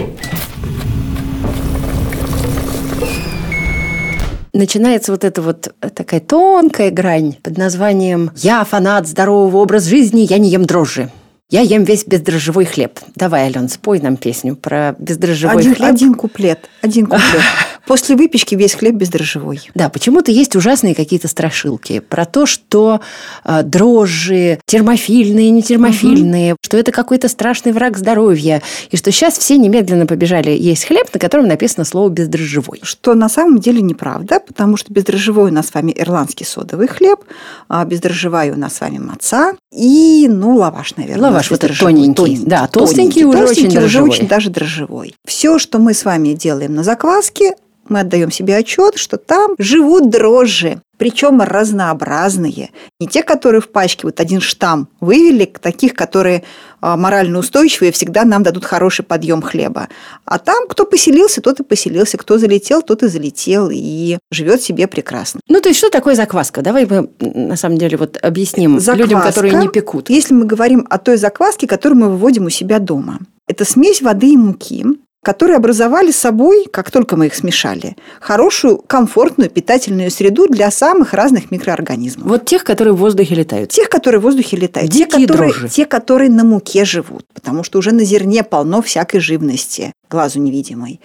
Начинается 4.55 5.13
вот 5.13 5.25
эта 5.25 5.43
вот 5.43 5.75
такая 5.95 6.21
тонкая 6.21 6.91
грань 6.91 7.37
под 7.43 7.59
названием 7.59 8.31
«Я 8.37 8.65
фанат 8.65 9.07
здорового 9.07 9.59
образа 9.59 9.91
жизни, 9.91 10.21
я 10.21 10.39
не 10.39 10.49
ем 10.49 10.65
дрожжи». 10.65 11.11
Я 11.51 11.61
ем 11.61 11.85
весь 11.85 12.07
бездрожжевой 12.07 12.65
хлеб. 12.65 12.99
Давай, 13.15 13.43
Ален, 13.43 13.69
спой 13.69 14.01
нам 14.01 14.17
песню 14.17 14.57
про 14.57 14.97
бездрожжевой 14.99 15.61
один, 15.61 15.75
хлеб. 15.75 15.89
Один 15.89 16.15
куплет. 16.15 16.71
Один 16.81 17.07
куплет. 17.07 17.43
После 17.87 18.17
выпечки 18.17 18.55
весь 18.55 18.75
хлеб 18.75 18.95
бездрожжевой. 18.95 19.71
Да, 19.75 19.89
почему-то 19.89 20.31
есть 20.31 20.57
ужасные 20.57 20.95
какие-то 20.95 21.29
страшилки 21.29 22.01
про 22.01 22.25
то, 22.25 22.47
что 22.47 23.01
э, 23.45 23.63
дрожжи 23.63 24.59
термофильные, 24.67 25.51
не 25.51 25.63
термофильные, 25.63 26.53
угу. 26.55 26.59
что 26.63 26.79
это 26.79 26.93
какой-то 26.93 27.29
страшный 27.29 27.73
враг 27.73 27.99
здоровья, 27.99 28.63
и 28.91 28.97
что 28.97 29.13
сейчас 29.13 29.39
все 29.39 29.59
немедленно 29.59 30.07
побежали 30.07 30.51
есть 30.51 30.85
хлеб, 30.87 31.13
на 31.13 31.21
котором 31.21 31.47
написано 31.47 31.85
слово 31.85 32.09
бездрожжевой. 32.09 32.81
Что 32.83 33.15
на 33.15 33.29
самом 33.29 33.59
деле 33.59 33.83
неправда, 33.83 34.41
потому 34.41 34.77
что 34.77 34.93
бездрожжевой 34.93 35.51
у 35.51 35.55
нас 35.55 35.69
с 35.69 35.75
вами 35.75 35.93
ирландский 35.97 36.45
содовый 36.45 36.89
хлеб, 36.89 37.21
а 37.69 37.85
бездрожжевая 37.85 38.53
у 38.53 38.59
нас 38.59 38.77
с 38.77 38.81
вами 38.81 38.99
маца 38.99 39.55
и, 39.71 40.27
ну, 40.31 40.57
лаваш, 40.57 40.97
наверное. 40.97 41.31
Лаваш 41.31 41.51
вот 41.51 41.65
этот 41.65 41.79
тоненький. 41.79 42.15
тоненький. 42.15 42.47
Да, 42.47 42.67
толстенький, 42.67 43.23
тоненький, 43.23 43.25
уже 43.25 43.39
толстенький, 43.39 43.67
очень 43.67 43.77
уже 43.77 43.81
дрожжевой. 43.81 44.11
очень 44.11 44.29
даже 44.29 44.51
дрожжевой. 44.51 45.15
Все, 45.27 45.59
что 45.59 45.79
мы 45.79 45.95
с 45.95 46.05
вами 46.05 46.33
делаем 46.33 46.75
на 46.75 46.83
закваске, 46.85 47.55
мы 47.89 48.01
отдаем 48.01 48.31
себе 48.31 48.57
отчет, 48.57 48.97
что 48.97 49.17
там 49.17 49.55
живут 49.59 50.11
дрожжи, 50.11 50.81
причем 50.97 51.41
разнообразные. 51.41 52.71
Не 53.01 53.07
те, 53.07 53.23
которые 53.23 53.61
в 53.61 53.69
пачке 53.69 54.07
вот 54.07 54.21
один 54.21 54.41
штамм 54.41 54.89
вывели, 55.01 55.45
таких, 55.45 55.95
которые 55.95 56.45
а, 56.81 56.97
морально 56.97 57.39
устойчивые, 57.39 57.93
всегда 57.93 58.25
нам 58.25 58.43
дадут 58.43 58.65
хороший 58.65 59.05
подъем 59.05 59.43
хлеба. 59.43 59.89
А 60.25 60.39
там, 60.39 60.69
кто 60.69 60.85
поселился, 60.85 61.41
тот 61.41 61.61
и 61.61 61.65
поселился, 61.65 62.17
кто 62.17 62.39
залетел, 62.39 62.83
тот 62.83 63.03
и 63.03 63.09
залетел, 63.09 63.71
и 63.73 64.19
живет 64.31 64.63
себе 64.63 64.87
прекрасно. 64.87 65.41
Ну, 65.49 65.61
то 65.61 65.69
есть, 65.69 65.79
что 65.79 65.91
такое 65.91 66.15
закваска? 66.15 66.63
Давай 66.63 66.87
мы, 66.87 67.09
на 67.21 67.57
самом 67.57 67.79
деле, 67.79 67.97
вот 67.97 68.19
объясним 68.23 68.79
Закваска, 68.81 69.03
людям, 69.03 69.23
которые 69.23 69.55
не 69.55 69.69
пекут. 69.69 70.11
Если 70.11 70.35
мы 70.35 70.45
говорим 70.45 70.87
о 70.91 70.99
той 70.99 71.17
закваске, 71.17 71.67
которую 71.67 71.99
мы 71.99 72.11
выводим 72.11 72.47
у 72.47 72.51
себя 72.51 72.79
дома. 72.79 73.19
Это 73.47 73.65
смесь 73.65 74.01
воды 74.01 74.33
и 74.33 74.37
муки, 74.37 74.85
которые 75.25 75.57
образовали 75.57 76.11
собой, 76.13 76.67
как 76.71 76.91
только 76.91 77.17
мы 77.17 77.27
их 77.27 77.35
смешали, 77.35 77.97
хорошую, 78.21 78.79
комфортную, 78.79 79.51
питательную 79.51 80.11
среду 80.11 80.47
для 80.47 80.71
самых 80.71 81.15
разных 81.15 81.51
микроорганизмов. 81.51 82.29
Вот 82.29 82.45
тех, 82.45 82.63
которые 82.63 82.95
в 82.95 82.99
воздухе 82.99 83.35
летают. 83.35 83.71
Тех, 83.71 83.89
которые 83.89 84.21
в 84.21 84.25
воздухе 84.25 84.57
летают. 84.57 84.91
Дикие 84.91 85.27
те, 85.27 85.27
которые, 85.27 85.53
дрожжи. 85.53 85.69
те, 85.69 85.87
которые 85.87 86.31
на 86.31 86.45
муке 86.45 86.85
живут, 86.85 87.25
потому 87.33 87.65
что 87.65 87.79
уже 87.79 87.93
на 87.93 88.05
зерне 88.05 88.45
полно 88.45 88.83
всякой 88.83 89.21
живности, 89.21 89.93
глазу 90.11 90.39
невидимой. 90.39 91.01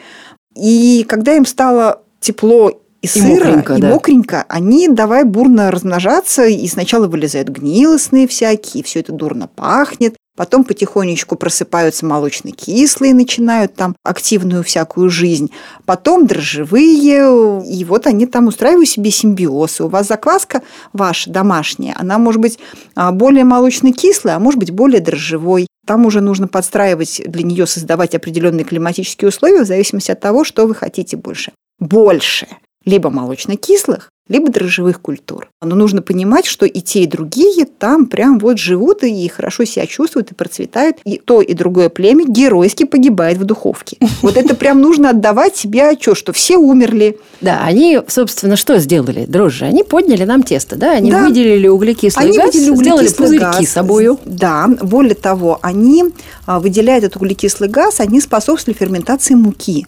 И 0.55 1.05
когда 1.07 1.35
им 1.35 1.45
стало 1.45 2.01
тепло 2.19 2.69
и, 2.69 3.05
И 3.05 3.07
сыро, 3.07 3.45
мокренько, 3.45 3.75
и 3.75 3.81
да. 3.81 3.89
мокренько, 3.89 4.45
они 4.49 4.89
давай 4.89 5.23
бурно 5.23 5.71
размножаться, 5.71 6.45
и 6.45 6.67
сначала 6.67 7.07
вылезают 7.07 7.47
гнилостные 7.47 8.27
всякие, 8.27 8.83
все 8.83 8.99
это 8.99 9.13
дурно 9.13 9.47
пахнет, 9.47 10.15
потом 10.39 10.63
потихонечку 10.63 11.35
просыпаются 11.35 12.05
молочно-кислые, 12.05 13.13
начинают 13.13 13.75
там 13.75 13.93
активную 14.05 14.63
всякую 14.63 15.09
жизнь, 15.09 15.51
потом 15.83 16.27
дрожжевые, 16.27 17.61
и 17.69 17.83
вот 17.83 18.07
они 18.07 18.25
там 18.25 18.47
устраивают 18.47 18.87
себе 18.87 19.11
симбиоз. 19.11 19.81
И 19.81 19.83
у 19.83 19.89
вас 19.89 20.07
закваска 20.07 20.61
ваша 20.93 21.29
домашняя, 21.29 21.93
она 21.99 22.17
может 22.17 22.39
быть 22.39 22.57
а, 22.95 23.11
более 23.11 23.43
молочно-кислая, 23.43 24.37
а 24.37 24.39
может 24.39 24.61
быть 24.61 24.71
более 24.71 25.01
дрожжевой. 25.01 25.67
Там 25.85 26.05
уже 26.05 26.21
нужно 26.21 26.47
подстраивать 26.47 27.21
для 27.25 27.43
нее, 27.43 27.67
создавать 27.67 28.15
определенные 28.15 28.63
климатические 28.63 29.27
условия 29.27 29.63
в 29.63 29.67
зависимости 29.67 30.11
от 30.11 30.21
того, 30.21 30.45
что 30.45 30.65
вы 30.65 30.73
хотите 30.73 31.17
больше. 31.17 31.51
Больше 31.79 32.47
либо 32.85 33.09
молочно-кислых, 33.09 34.09
либо 34.29 34.49
дрожжевых 34.51 35.01
культур. 35.01 35.49
Но 35.61 35.75
нужно 35.75 36.01
понимать, 36.01 36.45
что 36.45 36.65
и 36.65 36.79
те, 36.79 37.01
и 37.03 37.07
другие 37.07 37.65
там 37.65 38.05
прям 38.05 38.39
вот 38.39 38.57
живут 38.59 39.03
и 39.03 39.27
хорошо 39.27 39.65
себя 39.65 39.85
чувствуют 39.87 40.31
и 40.31 40.35
процветают. 40.35 40.97
И 41.03 41.17
то, 41.17 41.41
и 41.41 41.53
другое 41.53 41.89
племя 41.89 42.25
геройски 42.25 42.85
погибает 42.85 43.37
в 43.37 43.43
духовке. 43.43 43.97
Вот 44.21 44.37
это 44.37 44.53
прям 44.55 44.81
нужно 44.81 45.09
отдавать 45.11 45.55
себе 45.57 45.89
отчет, 45.89 46.15
что 46.15 46.33
все 46.33 46.57
умерли. 46.57 47.17
Да, 47.41 47.61
они, 47.63 47.99
собственно, 48.07 48.55
что 48.55 48.77
сделали, 48.79 49.25
дрожжи? 49.25 49.65
Они 49.65 49.83
подняли 49.83 50.23
нам 50.23 50.43
тесто, 50.43 50.75
да? 50.75 50.91
Они 50.91 51.09
Да. 51.11 51.25
выделили 51.25 51.67
углекислый 51.67 52.25
Они 52.27 52.37
газ, 52.37 52.47
выделили 52.47 52.75
сделали 52.75 52.91
углекислый 53.07 53.27
пузырьки 53.39 53.59
газ. 53.63 53.69
собою. 53.69 54.19
Да, 54.25 54.67
более 54.81 55.15
того, 55.15 55.57
они, 55.63 56.05
а, 56.45 56.59
выделяя 56.59 56.99
этот 56.99 57.15
углекислый 57.15 57.69
газ, 57.69 57.99
они 57.99 58.21
способствовали 58.21 58.77
ферментации 58.77 59.33
муки. 59.33 59.87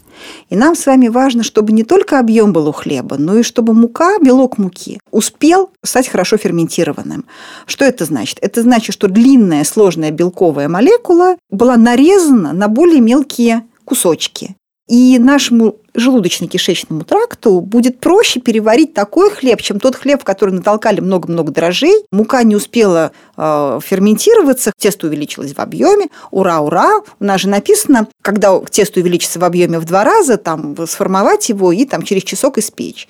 И 0.49 0.55
нам 0.55 0.75
с 0.75 0.85
вами 0.85 1.07
важно, 1.07 1.43
чтобы 1.43 1.71
не 1.71 1.83
только 1.83 2.19
объем 2.19 2.53
был 2.53 2.67
у 2.67 2.71
хлеба, 2.71 3.17
но 3.17 3.37
и 3.37 3.43
чтобы 3.43 3.73
мука, 3.73 4.17
белок 4.19 4.57
муки, 4.57 4.99
успел 5.11 5.71
стать 5.83 6.07
хорошо 6.07 6.37
ферментированным. 6.37 7.25
Что 7.65 7.85
это 7.85 8.05
значит? 8.05 8.37
Это 8.41 8.61
значит, 8.61 8.93
что 8.93 9.07
длинная 9.07 9.63
сложная 9.63 10.11
белковая 10.11 10.69
молекула 10.69 11.37
была 11.49 11.77
нарезана 11.77 12.53
на 12.53 12.67
более 12.67 13.01
мелкие 13.01 13.63
кусочки. 13.85 14.55
И 14.91 15.19
нашему 15.19 15.77
желудочно-кишечному 15.93 17.05
тракту 17.05 17.61
будет 17.61 18.01
проще 18.01 18.41
переварить 18.41 18.93
такой 18.93 19.31
хлеб, 19.31 19.61
чем 19.61 19.79
тот 19.79 19.95
хлеб, 19.95 20.19
в 20.19 20.25
который 20.25 20.53
натолкали 20.53 20.99
много-много 20.99 21.53
дрожжей. 21.53 22.03
Мука 22.11 22.43
не 22.43 22.57
успела 22.57 23.13
э, 23.37 23.79
ферментироваться, 23.81 24.73
тесто 24.77 25.07
увеличилось 25.07 25.53
в 25.53 25.59
объеме. 25.59 26.09
Ура, 26.29 26.59
ура! 26.59 26.99
У 27.21 27.23
нас 27.23 27.39
же 27.39 27.47
написано, 27.47 28.09
когда 28.21 28.59
тесто 28.69 28.99
увеличится 28.99 29.39
в 29.39 29.45
объеме 29.45 29.79
в 29.79 29.85
два 29.85 30.03
раза, 30.03 30.35
там 30.35 30.75
сформовать 30.85 31.47
его 31.47 31.71
и 31.71 31.85
там 31.85 32.01
через 32.01 32.23
часок 32.23 32.57
испечь. 32.57 33.07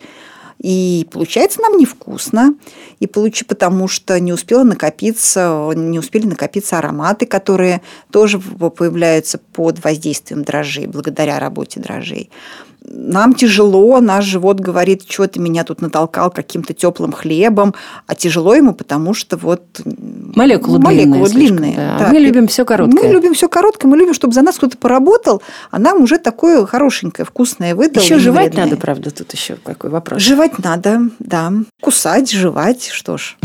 И 0.61 1.07
получается 1.11 1.59
нам 1.61 1.77
невкусно, 1.77 2.53
и 2.99 3.07
получи, 3.07 3.43
потому 3.43 3.87
что 3.87 4.19
не 4.19 4.31
успела 4.31 4.63
накопиться, 4.63 5.71
не 5.75 5.97
успели 5.97 6.27
накопиться 6.27 6.77
ароматы, 6.77 7.25
которые 7.25 7.81
тоже 8.11 8.39
появляются 8.39 9.39
под 9.39 9.83
воздействием 9.83 10.43
дрожжей, 10.43 10.85
благодаря 10.85 11.39
работе 11.39 11.79
дрожжей. 11.79 12.29
Нам 12.83 13.35
тяжело, 13.35 13.99
наш 13.99 14.25
живот 14.25 14.59
говорит, 14.59 15.03
что 15.07 15.27
ты 15.27 15.39
меня 15.39 15.63
тут 15.63 15.81
натолкал 15.81 16.31
каким-то 16.31 16.73
теплым 16.73 17.11
хлебом, 17.11 17.75
а 18.07 18.15
тяжело 18.15 18.55
ему, 18.55 18.73
потому 18.73 19.13
что 19.13 19.37
вот 19.37 19.81
Молекулы, 19.85 20.79
молекулы 20.79 21.29
длинные. 21.29 21.73
длинные. 21.73 21.75
да. 21.75 21.97
Да. 21.99 22.07
Мы 22.09 22.19
любим 22.19 22.47
все 22.47 22.65
короткое. 22.65 23.03
Мы 23.03 23.13
любим 23.13 23.33
все 23.35 23.47
короткое, 23.47 23.87
мы 23.87 23.97
любим, 23.97 24.13
чтобы 24.13 24.33
за 24.33 24.41
нас 24.41 24.57
кто-то 24.57 24.77
поработал, 24.77 25.43
а 25.69 25.77
нам 25.77 26.01
уже 26.01 26.17
такое 26.17 26.65
хорошенькое, 26.65 27.25
вкусное 27.25 27.75
выдал. 27.75 28.01
Еще 28.01 28.15
и 28.15 28.19
жевать 28.19 28.55
надо, 28.55 28.77
правда, 28.77 29.11
тут 29.11 29.31
еще 29.33 29.57
какой 29.63 29.91
вопрос. 29.91 30.21
Жевать 30.21 30.57
надо, 30.59 31.01
да. 31.19 31.53
Кусать, 31.81 32.31
жевать, 32.31 32.89
что 32.91 33.17
ж. 33.17 33.37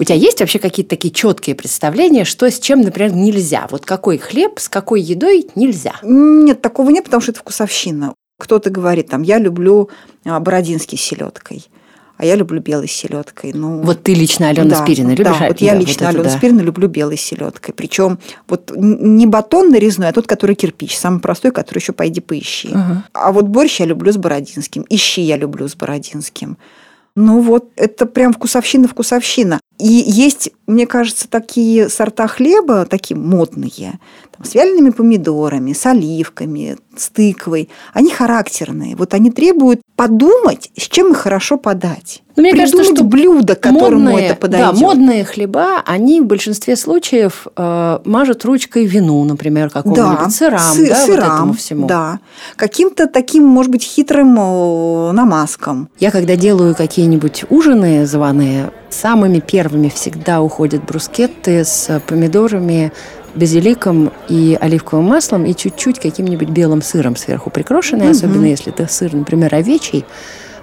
У 0.00 0.04
тебя 0.04 0.16
есть 0.16 0.40
вообще 0.40 0.58
какие-то 0.58 0.88
такие 0.90 1.12
четкие 1.12 1.54
представления, 1.54 2.24
что 2.24 2.50
с 2.50 2.58
чем, 2.58 2.80
например, 2.80 3.12
нельзя? 3.12 3.68
Вот 3.70 3.84
какой 3.84 4.16
хлеб 4.16 4.58
с 4.58 4.70
какой 4.70 5.02
едой 5.02 5.46
нельзя? 5.56 5.96
Нет, 6.02 6.62
такого 6.62 6.88
нет, 6.88 7.04
потому 7.04 7.20
что 7.20 7.32
это 7.32 7.40
вкусовщина. 7.40 8.14
Кто-то 8.38 8.70
говорит, 8.70 9.08
там, 9.08 9.20
я 9.20 9.38
люблю 9.38 9.90
а, 10.24 10.40
бородинский 10.40 10.96
с 10.96 11.02
селедкой. 11.02 11.66
а 12.16 12.24
я 12.24 12.34
люблю 12.34 12.62
белой 12.62 12.88
селедкой. 12.88 13.52
Ну, 13.52 13.82
вот 13.82 14.02
ты 14.02 14.14
лично 14.14 14.48
Алена 14.48 14.70
да, 14.70 14.82
Спирина 14.82 15.10
любишь? 15.10 15.38
Да, 15.38 15.48
вот 15.48 15.60
я 15.60 15.74
лично 15.74 16.06
вот 16.06 16.14
Алену 16.14 16.24
да. 16.24 16.30
Спирину 16.30 16.62
люблю 16.62 16.88
белой 16.88 17.18
селедкой. 17.18 17.74
Причем 17.74 18.18
вот 18.48 18.72
не 18.74 19.26
батон 19.26 19.68
нарезной, 19.68 20.08
а 20.08 20.12
тот, 20.14 20.26
который 20.26 20.56
кирпич, 20.56 20.96
самый 20.96 21.20
простой, 21.20 21.50
который 21.50 21.80
еще 21.80 21.92
пойди 21.92 22.22
поищи. 22.22 22.68
Угу. 22.68 23.02
А 23.12 23.32
вот 23.32 23.48
борщ 23.48 23.80
я 23.80 23.86
люблю 23.86 24.10
с 24.10 24.16
Бородинским, 24.16 24.86
ищи 24.88 25.20
я 25.20 25.36
люблю 25.36 25.68
с 25.68 25.74
Бородинским. 25.74 26.56
Ну 27.16 27.40
вот, 27.40 27.68
это 27.76 28.06
прям 28.06 28.32
вкусовщина-вкусовщина. 28.32 29.58
И 29.80 30.04
есть, 30.06 30.50
мне 30.66 30.86
кажется, 30.86 31.28
такие 31.28 31.88
сорта 31.88 32.26
хлеба, 32.28 32.84
такие 32.84 33.16
модные, 33.16 33.98
там, 34.36 34.44
с 34.44 34.54
вялеными 34.54 34.90
помидорами, 34.90 35.72
с 35.72 35.86
оливками, 35.86 36.76
с 36.96 37.08
тыквой. 37.08 37.70
Они 37.94 38.10
характерные. 38.10 38.94
Вот 38.94 39.14
они 39.14 39.30
требуют 39.30 39.80
подумать, 39.96 40.70
с 40.76 40.82
чем 40.82 41.12
их 41.12 41.18
хорошо 41.18 41.56
подать. 41.56 42.22
Но 42.36 42.42
мне 42.42 42.54
кажется, 42.54 42.84
что 42.84 43.04
блюдо, 43.04 43.54
которому 43.54 44.10
модные, 44.10 44.26
это 44.26 44.36
подойдет. 44.36 44.72
Да, 44.74 44.78
модные 44.78 45.24
хлеба, 45.24 45.82
они 45.84 46.20
в 46.20 46.26
большинстве 46.26 46.76
случаев 46.76 47.46
э, 47.56 47.98
мажут 48.04 48.44
ручкой 48.44 48.86
вину, 48.86 49.24
например, 49.24 49.70
какому-нибудь 49.70 50.18
да, 50.24 50.30
сырам, 50.30 50.60
сы- 50.74 50.88
да, 50.88 51.04
сырам, 51.06 51.26
вот 51.26 51.34
этому 51.34 51.52
всему. 51.54 51.86
Да, 51.86 52.20
каким-то 52.56 53.06
таким, 53.08 53.44
может 53.44 53.72
быть, 53.72 53.82
хитрым 53.82 54.34
намазком. 55.14 55.88
Я 55.98 56.10
когда 56.10 56.36
делаю 56.36 56.74
какие-нибудь 56.74 57.44
ужины 57.50 58.06
званые, 58.06 58.72
самыми 58.90 59.40
первыми 59.40 59.88
всегда 59.88 60.42
уходят 60.42 60.84
брускетты 60.84 61.64
с 61.64 62.00
помидорами, 62.06 62.92
базиликом 63.34 64.12
и 64.28 64.58
оливковым 64.60 65.06
маслом 65.06 65.46
и 65.46 65.54
чуть-чуть 65.54 66.00
каким-нибудь 66.00 66.48
белым 66.48 66.82
сыром 66.82 67.16
сверху 67.16 67.50
прикрошенный, 67.50 68.06
угу. 68.06 68.12
особенно 68.12 68.46
если 68.46 68.72
это 68.72 68.86
сыр, 68.86 69.14
например, 69.14 69.54
овечий. 69.54 70.04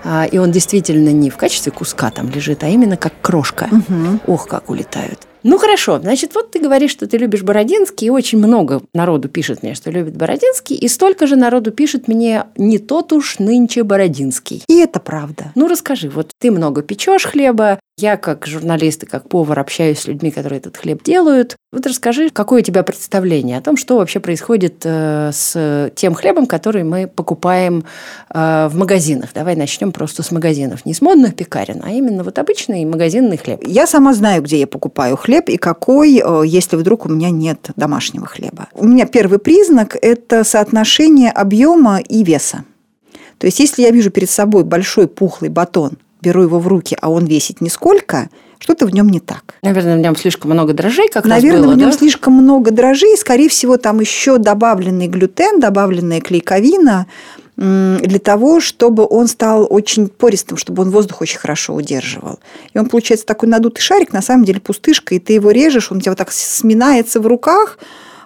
А, 0.03 0.25
и 0.25 0.37
он 0.37 0.51
действительно 0.51 1.09
не 1.09 1.29
в 1.29 1.37
качестве 1.37 1.71
куска 1.71 2.11
там 2.11 2.29
лежит, 2.29 2.63
а 2.63 2.67
именно 2.67 2.97
как 2.97 3.13
крошка. 3.21 3.67
Угу. 3.71 4.19
Ох, 4.27 4.47
как 4.47 4.69
улетают. 4.69 5.19
Ну 5.47 5.57
хорошо, 5.57 5.97
значит, 5.97 6.35
вот 6.35 6.51
ты 6.51 6.59
говоришь, 6.59 6.91
что 6.91 7.07
ты 7.07 7.15
любишь 7.15 7.41
Бородинский, 7.41 8.07
и 8.07 8.09
очень 8.09 8.37
много 8.37 8.81
народу 8.93 9.29
пишет 9.29 9.63
мне, 9.63 9.75
что 9.75 9.89
любит 9.89 10.17
Бородинский, 10.17 10.75
и 10.75 10.89
столько 10.89 11.25
же 11.25 11.37
народу 11.37 11.71
пишет 11.71 12.09
мне 12.09 12.43
не 12.57 12.79
тот 12.79 13.13
уж 13.13 13.39
нынче 13.39 13.83
Бородинский. 13.83 14.61
И 14.67 14.79
это 14.79 14.99
правда. 14.99 15.53
Ну 15.55 15.69
расскажи, 15.69 16.09
вот 16.09 16.31
ты 16.37 16.51
много 16.51 16.81
печешь 16.81 17.23
хлеба, 17.23 17.79
я 17.99 18.15
как 18.15 18.45
журналист 18.45 19.03
и 19.03 19.05
как 19.07 19.27
повар 19.27 19.57
общаюсь 19.57 19.99
с 19.99 20.07
людьми, 20.07 20.29
которые 20.29 20.59
этот 20.59 20.77
хлеб 20.77 21.01
делают. 21.01 21.55
Вот 21.71 21.87
расскажи, 21.87 22.29
какое 22.29 22.61
у 22.61 22.63
тебя 22.63 22.83
представление 22.83 23.57
о 23.57 23.61
том, 23.61 23.75
что 23.75 23.97
вообще 23.97 24.19
происходит 24.19 24.81
э, 24.83 25.31
с 25.33 25.91
тем 25.95 26.13
хлебом, 26.13 26.45
который 26.45 26.83
мы 26.83 27.07
покупаем 27.07 27.85
э, 28.33 28.67
в 28.69 28.75
магазинах. 28.75 29.31
Давай 29.33 29.55
начнем 29.55 29.91
просто 29.91 30.21
с 30.21 30.31
магазинов. 30.31 30.85
Не 30.85 30.93
с 30.93 31.01
модных 31.01 31.35
пекарен, 31.35 31.81
а 31.83 31.89
именно 31.89 32.23
вот 32.23 32.37
обычный 32.37 32.85
магазинный 32.85 33.37
хлеб. 33.37 33.61
Я 33.65 33.87
сама 33.87 34.13
знаю, 34.13 34.43
где 34.43 34.59
я 34.59 34.67
покупаю 34.67 35.17
хлеб 35.17 35.36
и 35.49 35.57
какой, 35.57 36.21
э, 36.23 36.43
если 36.45 36.75
вдруг 36.75 37.05
у 37.05 37.09
меня 37.09 37.29
нет 37.29 37.69
домашнего 37.75 38.25
хлеба. 38.25 38.67
У 38.73 38.85
меня 38.85 39.05
первый 39.05 39.39
признак– 39.39 39.95
это 40.01 40.43
соотношение 40.43 41.31
объема 41.31 41.99
и 41.99 42.23
веса. 42.23 42.63
То 43.37 43.47
есть, 43.47 43.59
если 43.59 43.83
я 43.83 43.91
вижу 43.91 44.09
перед 44.09 44.29
собой 44.29 44.63
большой 44.63 45.07
пухлый 45.07 45.49
батон– 45.49 45.93
беру 46.21 46.43
его 46.43 46.59
в 46.59 46.67
руки, 46.67 46.97
а 46.99 47.09
он 47.09 47.25
весит 47.25 47.61
нисколько, 47.61 48.29
что-то 48.59 48.85
в 48.85 48.93
нем 48.93 49.09
не 49.09 49.19
так. 49.19 49.55
Наверное, 49.61 49.97
в 49.97 49.99
нем 49.99 50.15
слишком 50.15 50.51
много 50.51 50.73
дрожжей, 50.73 51.09
как 51.09 51.25
Наверное, 51.25 51.63
было, 51.63 51.73
в 51.73 51.77
нем 51.77 51.91
да? 51.91 51.97
слишком 51.97 52.33
много 52.33 52.71
дрожжей, 52.71 53.13
и, 53.13 53.17
скорее 53.17 53.49
всего, 53.49 53.77
там 53.77 53.99
еще 53.99 54.37
добавленный 54.37 55.07
глютен, 55.07 55.59
добавленная 55.59 56.21
клейковина 56.21 57.05
для 57.57 58.19
того, 58.19 58.59
чтобы 58.59 59.07
он 59.09 59.27
стал 59.27 59.65
очень 59.67 60.07
пористым, 60.09 60.57
чтобы 60.57 60.83
он 60.83 60.91
воздух 60.91 61.21
очень 61.21 61.39
хорошо 61.39 61.73
удерживал. 61.73 62.39
И 62.73 62.77
он 62.77 62.87
получается 62.87 63.25
такой 63.25 63.49
надутый 63.49 63.81
шарик, 63.81 64.13
на 64.13 64.21
самом 64.21 64.45
деле 64.45 64.61
пустышка, 64.61 65.15
и 65.15 65.19
ты 65.19 65.33
его 65.33 65.49
режешь, 65.49 65.91
он 65.91 65.97
у 65.97 66.01
тебя 66.01 66.11
вот 66.11 66.19
так 66.19 66.31
сминается 66.31 67.19
в 67.19 67.25
руках, 67.25 67.79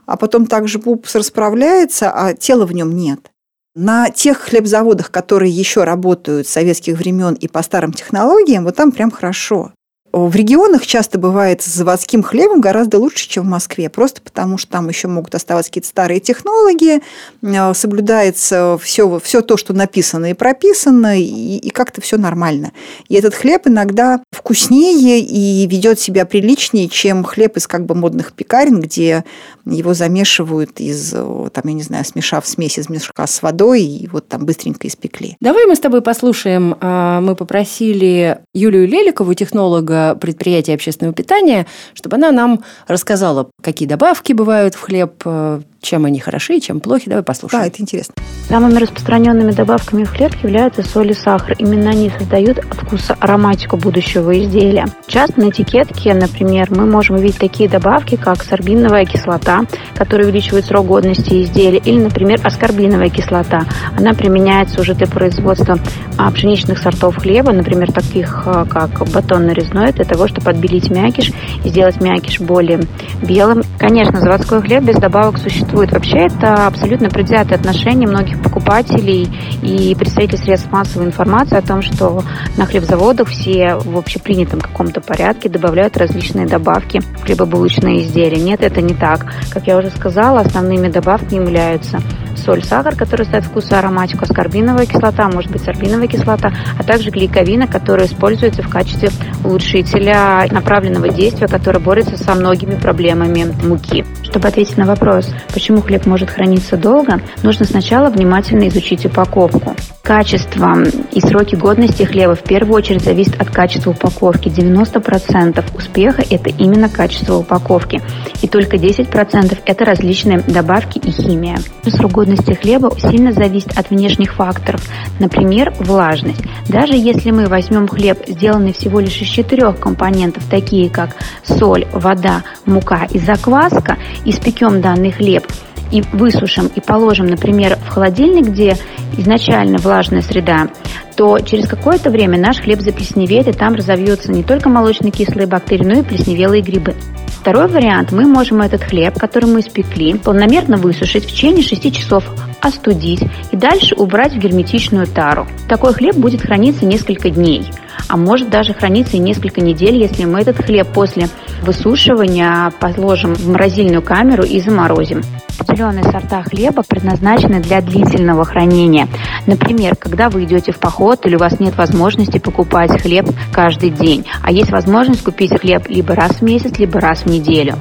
а 0.05 0.17
потом 0.17 0.47
также 0.47 0.79
пупс 0.79 1.15
расправляется, 1.15 2.11
а 2.11 2.33
тела 2.33 2.65
в 2.65 2.73
нем 2.73 2.93
нет. 2.93 3.31
На 3.73 4.09
тех 4.09 4.37
хлебзаводах, 4.37 5.11
которые 5.11 5.49
еще 5.49 5.85
работают 5.85 6.45
с 6.45 6.51
советских 6.51 6.97
времен 6.97 7.35
и 7.35 7.47
по 7.47 7.63
старым 7.63 7.93
технологиям, 7.93 8.65
вот 8.65 8.75
там 8.75 8.91
прям 8.91 9.11
хорошо. 9.11 9.71
В 10.13 10.35
регионах 10.35 10.85
часто 10.85 11.17
бывает 11.17 11.61
с 11.61 11.67
заводским 11.67 12.21
хлебом 12.21 12.59
гораздо 12.59 12.99
лучше, 12.99 13.29
чем 13.29 13.45
в 13.45 13.47
Москве, 13.47 13.89
просто 13.89 14.21
потому 14.21 14.57
что 14.57 14.69
там 14.69 14.89
еще 14.89 15.07
могут 15.07 15.33
оставаться 15.35 15.71
какие-то 15.71 15.87
старые 15.87 16.19
технологии, 16.19 17.01
э, 17.41 17.73
соблюдается 17.73 18.77
все, 18.81 19.19
все 19.23 19.41
то, 19.41 19.55
что 19.55 19.73
написано 19.73 20.31
и 20.31 20.33
прописано, 20.33 21.17
и, 21.17 21.57
и 21.57 21.69
как-то 21.69 22.01
все 22.01 22.17
нормально. 22.17 22.73
И 23.07 23.15
этот 23.15 23.35
хлеб 23.35 23.67
иногда 23.67 24.21
вкуснее 24.31 25.21
и 25.21 25.65
ведет 25.67 25.97
себя 25.97 26.25
приличнее, 26.25 26.89
чем 26.89 27.23
хлеб 27.23 27.55
из 27.55 27.65
как 27.67 27.85
бы 27.85 27.95
модных 27.95 28.33
пекарен, 28.33 28.81
где 28.81 29.23
его 29.65 29.93
замешивают 29.93 30.79
из, 30.79 31.13
э, 31.13 31.49
там, 31.53 31.63
я 31.65 31.73
не 31.73 31.83
знаю, 31.83 32.05
смешав 32.05 32.47
смесь 32.47 32.77
из 32.77 32.89
мешка 32.89 33.27
с 33.27 33.41
водой, 33.41 33.83
и 33.83 34.07
вот 34.07 34.27
там 34.27 34.45
быстренько 34.45 34.87
испекли. 34.87 35.37
Давай 35.39 35.65
мы 35.65 35.75
с 35.75 35.79
тобой 35.79 36.01
послушаем. 36.01 36.75
А, 36.79 37.21
мы 37.21 37.35
попросили 37.35 38.39
Юлию 38.53 38.87
Леликову, 38.87 39.33
технолога 39.33 40.15
предприятия 40.15 40.73
общественного 40.73 41.13
питания, 41.13 41.67
чтобы 41.93 42.15
она 42.15 42.31
нам 42.31 42.63
рассказала, 42.87 43.49
какие 43.61 43.87
добавки 43.87 44.33
бывают 44.33 44.75
в 44.75 44.81
хлеб, 44.81 45.13
э, 45.25 45.61
чем 45.81 46.05
они 46.05 46.19
хороши, 46.19 46.59
чем 46.59 46.79
плохи. 46.79 47.09
Давай 47.09 47.23
послушаем. 47.23 47.63
Да, 47.63 47.67
это 47.67 47.81
интересно. 47.81 48.13
Самыми 48.47 48.77
распространенными 48.77 49.51
добавками 49.51 50.03
в 50.03 50.11
хлеб 50.11 50.33
являются 50.43 50.83
соль 50.83 51.11
и 51.11 51.13
сахар. 51.13 51.55
Именно 51.57 51.89
они 51.89 52.11
создают 52.17 52.59
вкус 52.59 53.11
ароматику 53.19 53.77
будущего 53.77 54.37
изделия. 54.39 54.85
Часто 55.07 55.39
на 55.39 55.49
этикетке, 55.49 56.13
например, 56.13 56.67
мы 56.69 56.85
можем 56.85 57.15
увидеть 57.15 57.39
такие 57.39 57.69
добавки, 57.69 58.15
как 58.15 58.43
сорбиновая 58.43 59.05
кислота, 59.05 59.61
которая 59.95 60.27
увеличивает 60.27 60.65
срок 60.65 60.85
годности 60.85 61.43
изделия, 61.43 61.79
или, 61.79 61.99
например, 61.99 62.39
аскорбиновая 62.43 63.09
кислота. 63.09 63.65
Она 63.97 64.13
применяется 64.13 64.81
уже 64.81 64.93
для 64.93 65.07
производства 65.07 65.79
а, 66.17 66.29
пшеничных 66.31 66.77
сортов 66.77 67.17
хлеба, 67.17 67.53
например, 67.53 67.91
таких 67.91 68.43
а, 68.45 68.65
как 68.65 69.07
батон 69.09 69.47
нарезной, 69.47 69.93
для 69.93 70.05
того, 70.05 70.27
чтобы 70.27 70.51
отбелить 70.51 70.89
мякиш 70.89 71.31
и 71.63 71.69
сделать 71.69 72.01
мякиш 72.01 72.39
более 72.39 72.81
белым. 73.23 73.63
Конечно, 73.79 74.19
заводской 74.19 74.61
хлеб 74.61 74.83
без 74.83 74.95
добавок 74.95 75.37
существует 75.37 75.70
существует. 75.71 75.91
Вообще 75.91 76.17
это 76.25 76.67
абсолютно 76.67 77.09
предвзятое 77.09 77.57
отношение 77.57 78.07
многих 78.07 78.41
покупателей 78.41 79.29
и 79.61 79.95
представителей 79.95 80.37
средств 80.37 80.71
массовой 80.71 81.05
информации 81.05 81.57
о 81.57 81.61
том, 81.61 81.81
что 81.81 82.23
на 82.57 82.65
хлебзаводах 82.65 83.29
все 83.29 83.75
в 83.75 83.97
общепринятом 83.97 84.59
каком-то 84.59 85.01
порядке 85.01 85.49
добавляют 85.49 85.97
различные 85.97 86.45
добавки 86.45 86.99
в 86.99 87.23
хлебобулочные 87.23 88.01
изделия. 88.01 88.41
Нет, 88.41 88.61
это 88.61 88.81
не 88.81 88.93
так. 88.93 89.25
Как 89.49 89.67
я 89.67 89.77
уже 89.77 89.89
сказала, 89.89 90.41
основными 90.41 90.89
добавками 90.89 91.41
являются 91.41 91.99
соль, 92.35 92.63
сахар, 92.63 92.95
который 92.95 93.25
ставит 93.25 93.45
вкус 93.45 93.71
и 93.71 93.75
ароматику, 93.75 94.23
аскорбиновая 94.23 94.85
кислота, 94.85 95.29
может 95.29 95.51
быть 95.51 95.61
сорбиновая 95.61 96.07
кислота, 96.07 96.51
а 96.77 96.83
также 96.83 97.11
гликовина, 97.11 97.67
которая 97.67 98.07
используется 98.07 98.63
в 98.63 98.69
качестве 98.69 99.09
улучшителя 99.43 100.47
направленного 100.51 101.09
действия, 101.09 101.47
который 101.47 101.81
борется 101.81 102.17
со 102.17 102.33
многими 102.35 102.75
проблемами 102.75 103.53
муки. 103.63 104.03
Чтобы 104.31 104.47
ответить 104.47 104.77
на 104.77 104.85
вопрос, 104.85 105.29
почему 105.53 105.81
хлеб 105.81 106.05
может 106.05 106.29
храниться 106.29 106.77
долго, 106.77 107.19
нужно 107.43 107.65
сначала 107.65 108.09
внимательно 108.09 108.69
изучить 108.69 109.05
упаковку. 109.05 109.75
Качество 110.03 110.83
и 111.11 111.19
сроки 111.19 111.55
годности 111.55 112.03
хлеба 112.03 112.35
в 112.35 112.43
первую 112.43 112.75
очередь 112.75 113.03
зависит 113.03 113.39
от 113.39 113.49
качества 113.49 113.91
упаковки. 113.91 114.47
90% 114.47 115.63
успеха– 115.75 116.23
это 116.29 116.49
именно 116.49 116.87
качество 116.87 117.35
упаковки. 117.35 118.01
И 118.41 118.47
только 118.47 118.77
10%– 118.77 119.59
это 119.65 119.85
различные 119.85 120.39
добавки 120.39 120.97
и 120.97 121.11
химия. 121.11 121.59
Срок 121.85 122.13
годности 122.13 122.53
хлеба 122.53 122.91
сильно 122.99 123.33
зависит 123.33 123.77
от 123.77 123.89
внешних 123.89 124.33
факторов, 124.33 124.81
например, 125.19 125.73
влажность. 125.79 126.41
Даже 126.69 126.93
если 126.93 127.31
мы 127.31 127.47
возьмем 127.47 127.87
хлеб, 127.87 128.17
сделанный 128.27 128.73
всего 128.73 129.01
лишь 129.01 129.21
из 129.21 129.27
четырех 129.27 129.77
компонентов, 129.77 130.43
такие 130.49 130.89
как 130.89 131.17
соль, 131.43 131.85
вода, 131.91 132.43
мука 132.65 133.07
и 133.11 133.19
закваска, 133.19 133.97
испекем 134.25 134.81
данный 134.81 135.11
хлеб– 135.11 135.45
и 135.91 136.01
высушим 136.13 136.71
и 136.73 136.79
положим, 136.79 137.27
например, 137.27 137.77
в 137.77 137.89
холодильник, 137.89 138.47
где 138.47 138.77
изначально 139.17 139.77
влажная 139.77 140.21
среда, 140.21 140.69
то 141.15 141.39
через 141.39 141.67
какое-то 141.67 142.09
время 142.09 142.39
наш 142.39 142.57
хлеб 142.57 142.81
заплесневеет, 142.81 143.47
и 143.47 143.51
там 143.51 143.75
разовьются 143.75 144.31
не 144.31 144.43
только 144.43 144.69
молочно-кислые 144.69 145.47
бактерии, 145.47 145.85
но 145.85 145.99
и 145.99 146.03
плесневелые 146.03 146.61
грибы. 146.61 146.95
Второй 147.27 147.67
вариант. 147.67 148.11
Мы 148.11 148.25
можем 148.25 148.61
этот 148.61 148.83
хлеб, 148.83 149.17
который 149.19 149.49
мы 149.49 149.61
испекли, 149.61 150.13
полномерно 150.13 150.77
высушить 150.77 151.25
в 151.25 151.27
течение 151.27 151.63
6 151.63 151.93
часов, 151.93 152.23
остудить 152.61 153.23
и 153.51 153.57
дальше 153.57 153.95
убрать 153.95 154.33
в 154.33 154.37
герметичную 154.37 155.07
тару. 155.07 155.47
Такой 155.67 155.93
хлеб 155.93 156.15
будет 156.15 156.41
храниться 156.41 156.85
несколько 156.85 157.29
дней. 157.29 157.65
А 158.11 158.17
может 158.17 158.49
даже 158.49 158.73
храниться 158.73 159.15
и 159.15 159.19
несколько 159.19 159.61
недель, 159.61 159.95
если 159.95 160.25
мы 160.25 160.41
этот 160.41 160.57
хлеб 160.57 160.87
после 160.93 161.29
высушивания 161.61 162.71
положим 162.79 163.33
в 163.35 163.47
морозильную 163.47 164.01
камеру 164.01 164.43
и 164.43 164.59
заморозим. 164.59 165.21
Определенные 165.57 166.03
сорта 166.03 166.43
хлеба 166.43 166.83
предназначены 166.83 167.61
для 167.61 167.79
длительного 167.81 168.43
хранения. 168.43 169.07
Например, 169.47 169.95
когда 169.95 170.29
вы 170.29 170.43
идете 170.43 170.73
в 170.73 170.79
поход 170.79 171.25
или 171.25 171.35
у 171.35 171.39
вас 171.39 171.59
нет 171.61 171.77
возможности 171.77 172.37
покупать 172.37 173.01
хлеб 173.01 173.29
каждый 173.53 173.91
день, 173.91 174.25
а 174.41 174.51
есть 174.51 174.71
возможность 174.71 175.23
купить 175.23 175.57
хлеб 175.57 175.87
либо 175.87 176.13
раз 176.13 176.37
в 176.37 176.41
месяц, 176.41 176.77
либо 176.79 176.99
раз 176.99 177.21
в 177.21 177.27
неделю. 177.27 177.75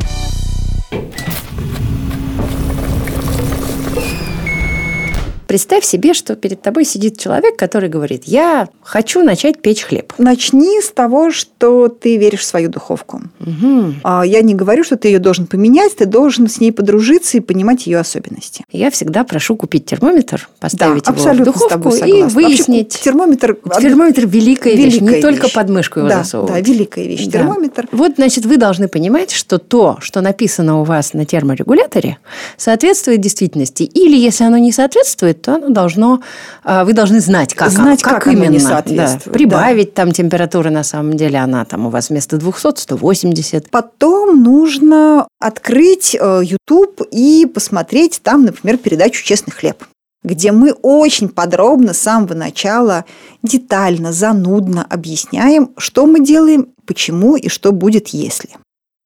Представь 5.50 5.84
себе, 5.84 6.14
что 6.14 6.36
перед 6.36 6.62
тобой 6.62 6.84
сидит 6.84 7.18
человек, 7.18 7.56
который 7.56 7.88
говорит, 7.88 8.22
я 8.26 8.68
хочу 8.84 9.24
начать 9.24 9.60
печь 9.60 9.82
хлеб. 9.82 10.12
Начни 10.16 10.80
с 10.80 10.92
того, 10.92 11.32
что 11.32 11.88
ты 11.88 12.18
веришь 12.18 12.42
в 12.42 12.44
свою 12.44 12.68
духовку. 12.68 13.22
Угу. 13.40 13.94
Я 14.26 14.42
не 14.42 14.54
говорю, 14.54 14.84
что 14.84 14.96
ты 14.96 15.08
ее 15.08 15.18
должен 15.18 15.48
поменять, 15.48 15.96
ты 15.96 16.06
должен 16.06 16.48
с 16.48 16.60
ней 16.60 16.70
подружиться 16.70 17.38
и 17.38 17.40
понимать 17.40 17.88
ее 17.88 17.98
особенности. 17.98 18.64
Я 18.70 18.92
всегда 18.92 19.24
прошу 19.24 19.56
купить 19.56 19.86
термометр, 19.86 20.48
поставить 20.60 21.02
да, 21.02 21.10
его 21.10 21.20
абсолютно 21.20 21.50
в 21.50 21.54
духовку 21.56 21.96
и 21.96 22.22
выяснить. 22.22 22.92
Вообще, 22.92 23.02
термометр... 23.02 23.58
Термометр 23.80 24.26
великая, 24.28 24.76
вещь, 24.76 25.00
великая 25.00 25.16
не 25.16 25.20
только 25.20 25.46
вещь. 25.46 25.52
под 25.52 25.68
мышку 25.68 25.98
его 25.98 26.08
да, 26.10 26.18
засовывать. 26.18 26.64
Да, 26.64 26.72
великая 26.72 27.08
вещь. 27.08 27.24
Да. 27.26 27.40
Термометр. 27.40 27.88
Вот, 27.90 28.12
значит, 28.14 28.46
вы 28.46 28.56
должны 28.56 28.86
понимать, 28.86 29.32
что 29.32 29.58
то, 29.58 29.96
что 29.98 30.20
написано 30.20 30.80
у 30.80 30.84
вас 30.84 31.12
на 31.12 31.24
терморегуляторе, 31.24 32.18
соответствует 32.56 33.20
действительности. 33.20 33.82
Или, 33.82 34.16
если 34.16 34.44
оно 34.44 34.56
не 34.56 34.70
соответствует, 34.70 35.39
то 35.42 35.54
оно 35.54 35.70
должно, 35.70 36.20
а, 36.64 36.84
вы 36.84 36.92
должны 36.92 37.20
знать, 37.20 37.54
как, 37.54 37.70
Знать, 37.70 38.02
как, 38.02 38.14
как 38.14 38.26
оно 38.28 38.38
именно. 38.38 38.52
не 38.52 38.58
соответствует, 38.58 39.24
Да. 39.24 39.32
Прибавить 39.32 39.94
там 39.94 40.12
температуры, 40.12 40.70
на 40.70 40.82
самом 40.82 41.16
деле, 41.16 41.38
она 41.38 41.64
там 41.64 41.86
у 41.86 41.90
вас 41.90 42.10
вместо 42.10 42.36
200 42.36 42.80
180. 42.80 43.70
Потом 43.70 44.42
нужно 44.42 45.26
открыть 45.40 46.16
э, 46.18 46.40
YouTube 46.44 47.02
и 47.10 47.46
посмотреть 47.46 48.20
там, 48.22 48.44
например, 48.44 48.76
передачу 48.78 49.24
«Честный 49.24 49.52
хлеб», 49.52 49.84
где 50.22 50.52
мы 50.52 50.72
очень 50.82 51.28
подробно 51.28 51.94
с 51.94 51.98
самого 51.98 52.34
начала, 52.34 53.04
детально, 53.42 54.12
занудно 54.12 54.86
объясняем, 54.88 55.70
что 55.76 56.06
мы 56.06 56.20
делаем, 56.20 56.68
почему 56.86 57.36
и 57.36 57.48
что 57.48 57.72
будет, 57.72 58.08
если. 58.08 58.50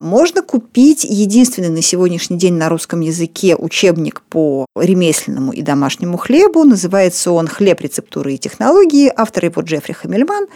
Можно 0.00 0.42
купить 0.42 1.04
единственный 1.04 1.68
на 1.68 1.80
сегодняшний 1.80 2.36
день 2.36 2.54
на 2.54 2.68
русском 2.68 3.00
языке 3.00 3.54
учебник 3.56 4.22
по 4.22 4.66
ремесленному 4.76 5.52
и 5.52 5.62
домашнему 5.62 6.16
хлебу. 6.16 6.64
Называется 6.64 7.30
он 7.30 7.46
«Хлеб, 7.46 7.80
рецептуры 7.80 8.34
и 8.34 8.38
технологии». 8.38 9.12
Автор 9.14 9.44
его 9.44 9.62
Джеффри 9.62 9.92
Хамельман. 9.92 10.46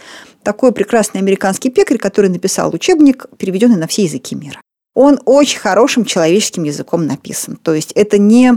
Такой 0.43 0.71
прекрасный 0.71 1.21
американский 1.21 1.69
пекарь, 1.69 1.97
который 1.97 2.29
написал 2.29 2.73
учебник, 2.75 3.27
переведенный 3.37 3.77
на 3.77 3.87
все 3.87 4.03
языки 4.03 4.35
мира. 4.35 4.59
Он 4.93 5.19
очень 5.25 5.59
хорошим 5.59 6.03
человеческим 6.03 6.63
языком 6.63 7.05
написан. 7.05 7.55
То 7.55 7.73
есть 7.73 7.93
это 7.93 8.17
не, 8.17 8.53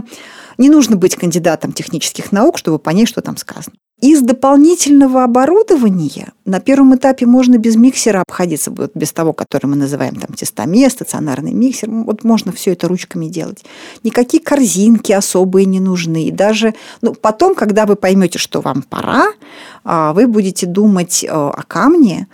не 0.57 0.69
нужно 0.69 0.97
быть 0.97 1.15
кандидатом 1.15 1.71
технических 1.71 2.33
наук, 2.33 2.57
чтобы 2.57 2.79
понять, 2.79 3.07
что 3.07 3.21
там 3.21 3.37
сказано. 3.37 3.77
Из 4.01 4.21
дополнительного 4.21 5.23
оборудования 5.23 6.33
на 6.45 6.59
первом 6.59 6.95
этапе 6.95 7.25
можно 7.25 7.57
без 7.57 7.75
миксера 7.75 8.21
обходиться, 8.27 8.69
вот 8.71 8.91
без 8.95 9.13
того, 9.13 9.33
который 9.33 9.67
мы 9.67 9.75
называем 9.75 10.15
там 10.15 10.35
тестомес, 10.35 10.91
стационарный 10.91 11.53
миксер. 11.53 11.89
Вот 11.89 12.23
можно 12.23 12.51
все 12.51 12.73
это 12.73 12.87
ручками 12.87 13.27
делать. 13.27 13.63
Никакие 14.03 14.43
корзинки 14.43 15.11
особые 15.13 15.65
не 15.65 15.79
нужны. 15.79 16.25
И 16.25 16.31
даже 16.31 16.73
ну, 17.01 17.13
потом, 17.13 17.55
когда 17.55 17.85
вы 17.85 17.95
поймете, 17.95 18.39
что 18.39 18.61
вам 18.61 18.81
пора, 18.81 19.27
а, 19.85 20.11
вы 20.11 20.27
будете 20.27 20.65
думать 20.65 21.25
о 21.29 21.61
камне, 21.67 22.27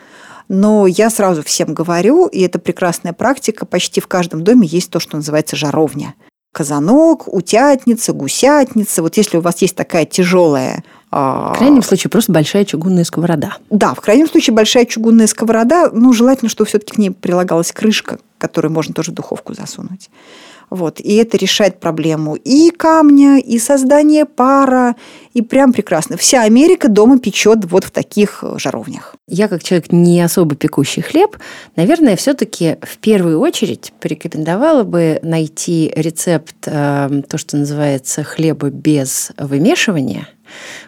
но 0.47 0.87
я 0.87 1.11
сразу 1.11 1.43
всем 1.43 1.75
говорю, 1.75 2.25
и 2.25 2.41
это 2.41 2.57
прекрасная 2.57 3.13
практика, 3.13 3.67
почти 3.67 4.01
в 4.01 4.07
каждом 4.07 4.43
доме 4.43 4.67
есть 4.67 4.89
то, 4.89 4.99
что 4.99 5.17
называется 5.17 5.55
жаровня. 5.55 6.15
Казанок, 6.51 7.31
утятница, 7.31 8.11
гусятница. 8.11 9.03
Вот 9.03 9.17
если 9.17 9.37
у 9.37 9.41
вас 9.41 9.61
есть 9.61 9.75
такая 9.75 10.05
тяжелая 10.05 10.83
в 11.11 11.55
крайнем 11.57 11.81
случае, 11.81 12.11
просто 12.11 12.31
большая 12.31 12.65
чугунная 12.65 13.03
сковорода. 13.03 13.57
Да, 13.69 13.93
в 13.93 14.01
крайнем 14.01 14.27
случае, 14.27 14.55
большая 14.55 14.85
чугунная 14.85 15.27
сковорода. 15.27 15.89
Ну, 15.91 16.13
желательно, 16.13 16.49
чтобы 16.49 16.67
все-таки 16.67 16.93
к 16.93 16.97
ней 16.97 17.09
прилагалась 17.09 17.71
крышка, 17.71 18.19
которую 18.37 18.71
можно 18.71 18.93
тоже 18.93 19.11
в 19.11 19.15
духовку 19.15 19.53
засунуть. 19.53 20.09
Вот. 20.69 20.99
И 20.99 21.15
это 21.15 21.37
решает 21.37 21.79
проблему 21.79 22.35
и 22.35 22.69
камня, 22.69 23.39
и 23.39 23.57
создания 23.57 24.25
пара, 24.25 24.95
и 25.33 25.41
прям 25.41 25.73
прекрасно. 25.73 26.15
Вся 26.15 26.43
Америка 26.43 26.89
дома 26.89 27.17
печет 27.17 27.65
вот 27.65 27.85
в 27.85 27.91
таких 27.91 28.43
жаровнях. 28.57 29.15
Я, 29.27 29.47
как 29.47 29.63
человек 29.63 29.91
не 29.91 30.21
особо 30.21 30.55
пекущий 30.55 31.01
хлеб, 31.01 31.37
наверное, 31.75 32.15
все-таки 32.15 32.77
в 32.81 32.97
первую 32.99 33.39
очередь 33.39 33.93
порекомендовала 33.99 34.83
бы 34.83 35.19
найти 35.23 35.91
рецепт, 35.95 36.55
э, 36.67 37.21
то, 37.27 37.37
что 37.37 37.57
называется 37.57 38.23
хлеба 38.23 38.69
без 38.69 39.31
вымешивания– 39.37 40.27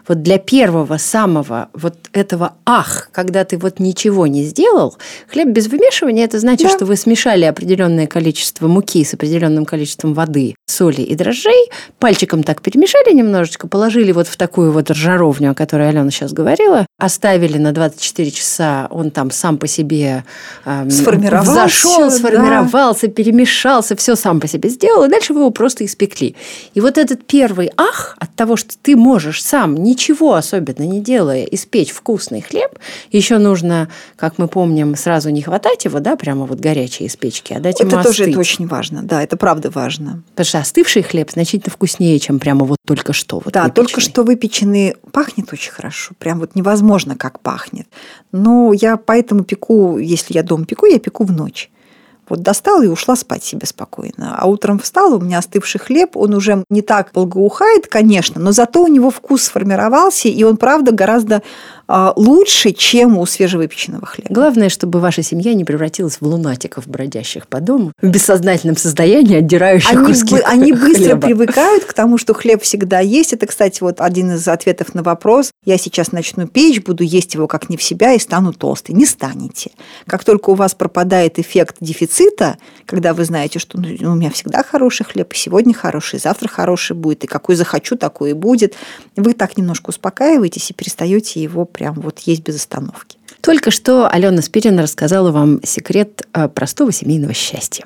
вот 0.08 0.22
для 0.22 0.38
первого 0.38 0.96
самого 0.98 1.68
вот 1.72 1.94
этого 2.12 2.54
ах, 2.66 3.08
когда 3.12 3.44
ты 3.44 3.58
вот 3.58 3.78
ничего 3.78 4.26
не 4.26 4.44
сделал, 4.44 4.96
хлеб 5.28 5.48
без 5.48 5.68
вымешивания, 5.68 6.24
это 6.24 6.38
значит, 6.38 6.68
да. 6.68 6.74
что 6.74 6.86
вы 6.86 6.96
смешали 6.96 7.44
определенное 7.44 8.06
количество 8.06 8.68
муки 8.68 9.04
с 9.04 9.14
определенным 9.14 9.64
количеством 9.64 10.14
воды, 10.14 10.54
соли 10.66 11.02
и 11.02 11.14
дрожжей, 11.14 11.70
пальчиком 11.98 12.42
так 12.42 12.62
перемешали 12.62 13.14
немножечко, 13.14 13.68
положили 13.68 14.12
вот 14.12 14.26
в 14.26 14.36
такую 14.36 14.72
вот 14.72 14.88
жаровню, 14.88 15.52
о 15.52 15.54
которой 15.54 15.88
Алена 15.88 16.10
сейчас 16.10 16.32
говорила, 16.32 16.86
оставили 16.98 17.58
на 17.58 17.72
24 17.72 18.30
часа, 18.30 18.88
он 18.90 19.10
там 19.10 19.30
сам 19.30 19.58
по 19.58 19.66
себе 19.66 20.24
эм, 20.64 20.90
сформировался, 20.90 21.50
взошел, 21.52 22.10
сформировался, 22.10 23.06
да. 23.06 23.12
перемешался, 23.12 23.96
все 23.96 24.16
сам 24.16 24.40
по 24.40 24.46
себе 24.46 24.68
сделал, 24.68 25.04
и 25.04 25.08
дальше 25.08 25.32
вы 25.32 25.40
его 25.40 25.50
просто 25.50 25.84
испекли. 25.84 26.36
И 26.74 26.80
вот 26.80 26.98
этот 26.98 27.24
первый 27.24 27.70
ах 27.76 28.16
от 28.18 28.34
того, 28.34 28.56
что 28.56 28.74
ты 28.80 28.96
можешь 28.96 29.42
сам, 29.42 29.82
ничего 29.92 30.34
особенно 30.34 30.84
не 30.84 31.00
делая, 31.00 31.44
испечь 31.44 31.90
вкусный 31.90 32.40
хлеб, 32.40 32.78
еще 33.10 33.38
нужно, 33.38 33.88
как 34.16 34.38
мы 34.38 34.48
помним, 34.48 34.96
сразу 34.96 35.28
не 35.30 35.42
хватать 35.42 35.84
его, 35.84 36.00
да, 36.00 36.16
прямо 36.16 36.46
вот 36.46 36.60
горячие 36.60 37.08
из 37.08 37.16
печки, 37.16 37.52
а 37.52 37.60
дать 37.60 37.76
это 37.80 37.84
ему 37.84 38.02
тоже 38.02 38.22
остыть. 38.22 38.28
это 38.28 38.40
очень 38.40 38.66
важно, 38.66 39.02
да, 39.02 39.22
это 39.22 39.36
правда 39.36 39.70
важно. 39.70 40.22
Потому 40.30 40.46
что 40.46 40.58
остывший 40.58 41.02
хлеб 41.02 41.30
значительно 41.30 41.70
вкуснее, 41.72 42.18
чем 42.18 42.38
прямо 42.38 42.64
вот 42.64 42.78
только 42.86 43.12
что 43.12 43.36
вот 43.36 43.52
Да, 43.52 43.64
выпеченный. 43.64 43.74
только 43.86 44.00
что 44.00 44.22
выпеченный 44.24 44.96
пахнет 45.12 45.52
очень 45.52 45.72
хорошо, 45.72 46.14
прям 46.18 46.40
вот 46.40 46.54
невозможно, 46.54 47.16
как 47.16 47.40
пахнет. 47.40 47.86
Но 48.32 48.72
я 48.72 48.96
поэтому 48.96 49.44
пеку, 49.44 49.98
если 49.98 50.34
я 50.34 50.42
дома 50.42 50.64
пеку, 50.64 50.86
я 50.86 50.98
пеку 50.98 51.24
в 51.24 51.32
ночь. 51.32 51.70
Вот 52.28 52.40
достала 52.40 52.82
и 52.82 52.88
ушла 52.88 53.16
спать 53.16 53.44
себе 53.44 53.66
спокойно. 53.66 54.36
А 54.38 54.46
утром 54.46 54.78
встала, 54.78 55.16
у 55.16 55.20
меня 55.20 55.38
остывший 55.38 55.80
хлеб, 55.80 56.16
он 56.16 56.34
уже 56.34 56.64
не 56.70 56.82
так 56.82 57.10
благоухает, 57.12 57.88
конечно, 57.88 58.40
но 58.40 58.52
зато 58.52 58.82
у 58.82 58.88
него 58.88 59.10
вкус 59.10 59.44
сформировался, 59.44 60.28
и 60.28 60.42
он, 60.44 60.56
правда, 60.56 60.92
гораздо 60.92 61.42
а, 61.88 62.12
лучше, 62.16 62.70
чем 62.70 63.18
у 63.18 63.26
свежевыпеченного 63.26 64.06
хлеба. 64.06 64.32
Главное, 64.32 64.68
чтобы 64.68 65.00
ваша 65.00 65.22
семья 65.22 65.52
не 65.52 65.64
превратилась 65.64 66.18
в 66.20 66.22
лунатиков, 66.22 66.86
бродящих 66.86 67.48
по 67.48 67.60
дому, 67.60 67.92
в 68.00 68.06
бессознательном 68.06 68.76
состоянии, 68.76 69.36
отдирающих 69.36 69.90
они, 69.90 70.06
куски 70.06 70.36
Они 70.44 70.72
быстро 70.72 71.04
хлеба. 71.04 71.26
привыкают 71.26 71.84
к 71.84 71.92
тому, 71.92 72.18
что 72.18 72.34
хлеб 72.34 72.62
всегда 72.62 73.00
есть. 73.00 73.32
Это, 73.32 73.46
кстати, 73.46 73.82
вот 73.82 74.00
один 74.00 74.32
из 74.32 74.46
ответов 74.46 74.94
на 74.94 75.02
вопрос. 75.02 75.50
Я 75.64 75.76
сейчас 75.76 76.12
начну 76.12 76.46
печь, 76.46 76.82
буду 76.82 77.02
есть 77.02 77.34
его 77.34 77.46
как 77.46 77.68
не 77.68 77.76
в 77.76 77.82
себя 77.82 78.14
и 78.14 78.18
стану 78.18 78.52
толстой. 78.52 78.94
Не 78.94 79.04
станете. 79.04 79.72
Как 80.06 80.24
только 80.24 80.50
у 80.50 80.54
вас 80.54 80.74
пропадает 80.74 81.38
эффект 81.38 81.76
дефицита, 81.80 82.11
когда 82.86 83.14
вы 83.14 83.24
знаете, 83.24 83.58
что 83.58 83.78
ну, 83.78 84.12
у 84.12 84.14
меня 84.14 84.30
всегда 84.30 84.62
хороший 84.62 85.04
хлеб, 85.04 85.32
и 85.32 85.36
сегодня 85.36 85.74
хороший, 85.74 86.16
и 86.16 86.20
завтра 86.20 86.48
хороший 86.48 86.94
будет, 86.96 87.24
и 87.24 87.26
какой 87.26 87.54
захочу, 87.56 87.96
такой 87.96 88.30
и 88.30 88.34
будет, 88.34 88.74
вы 89.16 89.34
так 89.34 89.56
немножко 89.56 89.90
успокаиваетесь 89.90 90.70
и 90.70 90.74
перестаете 90.74 91.42
его 91.42 91.64
прям 91.64 91.94
вот 91.94 92.20
есть 92.20 92.42
без 92.42 92.56
остановки. 92.56 93.18
Только 93.40 93.70
что 93.70 94.08
Алена 94.08 94.42
Спирина 94.42 94.82
рассказала 94.82 95.32
вам 95.32 95.60
секрет 95.64 96.22
э, 96.32 96.48
простого 96.48 96.92
семейного 96.92 97.34
счастья. 97.34 97.84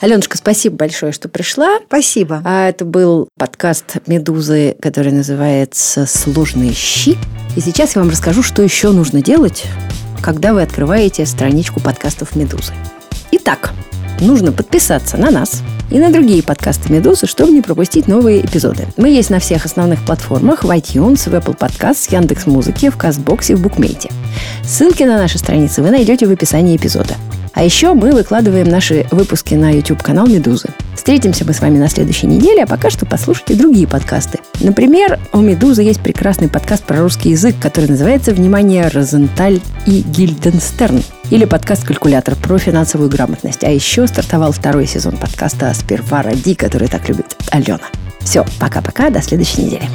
Аленушка, 0.00 0.36
спасибо 0.36 0.76
большое, 0.76 1.12
что 1.12 1.28
пришла. 1.28 1.80
Спасибо. 1.86 2.42
А 2.44 2.68
это 2.68 2.84
был 2.84 3.28
подкаст 3.38 3.96
«Медузы», 4.06 4.76
который 4.80 5.10
называется 5.10 6.06
«Сложные 6.06 6.72
щи». 6.74 7.16
И 7.56 7.60
сейчас 7.60 7.96
я 7.96 8.02
вам 8.02 8.10
расскажу, 8.10 8.42
что 8.42 8.62
еще 8.62 8.90
нужно 8.90 9.22
делать, 9.22 9.64
когда 10.20 10.52
вы 10.52 10.62
открываете 10.62 11.26
страничку 11.26 11.80
подкастов 11.80 12.36
«Медузы». 12.36 12.72
Итак, 13.32 13.72
нужно 14.20 14.52
подписаться 14.52 15.16
на 15.16 15.30
нас 15.30 15.62
и 15.90 15.98
на 15.98 16.10
другие 16.10 16.42
подкасты 16.42 16.92
«Медузы», 16.92 17.26
чтобы 17.26 17.52
не 17.52 17.62
пропустить 17.62 18.08
новые 18.08 18.44
эпизоды. 18.44 18.86
Мы 18.96 19.10
есть 19.10 19.30
на 19.30 19.38
всех 19.38 19.64
основных 19.64 20.04
платформах 20.04 20.64
в 20.64 20.70
iTunes, 20.70 21.28
в 21.28 21.34
Apple 21.34 21.56
Podcasts, 21.56 22.12
Яндекс.Музыке, 22.12 22.90
в 22.90 22.96
Кастбоксе, 22.96 23.56
в 23.56 23.62
Букмейте. 23.62 24.10
Ссылки 24.64 25.02
на 25.02 25.16
наши 25.16 25.38
страницы 25.38 25.82
вы 25.82 25.90
найдете 25.90 26.26
в 26.26 26.30
описании 26.30 26.76
эпизода. 26.76 27.14
А 27.56 27.64
еще 27.64 27.94
мы 27.94 28.12
выкладываем 28.12 28.68
наши 28.68 29.06
выпуски 29.10 29.54
на 29.54 29.70
YouTube-канал 29.70 30.26
«Медузы». 30.26 30.68
Встретимся 30.94 31.46
мы 31.46 31.54
с 31.54 31.60
вами 31.62 31.78
на 31.78 31.88
следующей 31.88 32.26
неделе, 32.26 32.64
а 32.64 32.66
пока 32.66 32.90
что 32.90 33.06
послушайте 33.06 33.54
другие 33.54 33.88
подкасты. 33.88 34.40
Например, 34.60 35.18
у 35.32 35.38
«Медузы» 35.38 35.82
есть 35.82 36.02
прекрасный 36.02 36.50
подкаст 36.50 36.84
про 36.84 37.00
русский 37.00 37.30
язык, 37.30 37.56
который 37.58 37.88
называется 37.88 38.32
«Внимание, 38.32 38.88
Розенталь 38.88 39.62
и 39.86 40.02
Гильденстерн» 40.02 41.02
или 41.30 41.46
подкаст 41.46 41.84
«Калькулятор» 41.84 42.34
про 42.36 42.58
финансовую 42.58 43.08
грамотность. 43.08 43.64
А 43.64 43.70
еще 43.70 44.06
стартовал 44.06 44.52
второй 44.52 44.86
сезон 44.86 45.16
подкаста 45.16 45.72
«Сперва 45.72 46.20
ради», 46.20 46.52
который 46.52 46.88
так 46.88 47.08
любит 47.08 47.38
Алена. 47.50 47.80
Все, 48.20 48.44
пока-пока, 48.60 49.08
до 49.08 49.22
следующей 49.22 49.62
недели. 49.62 49.88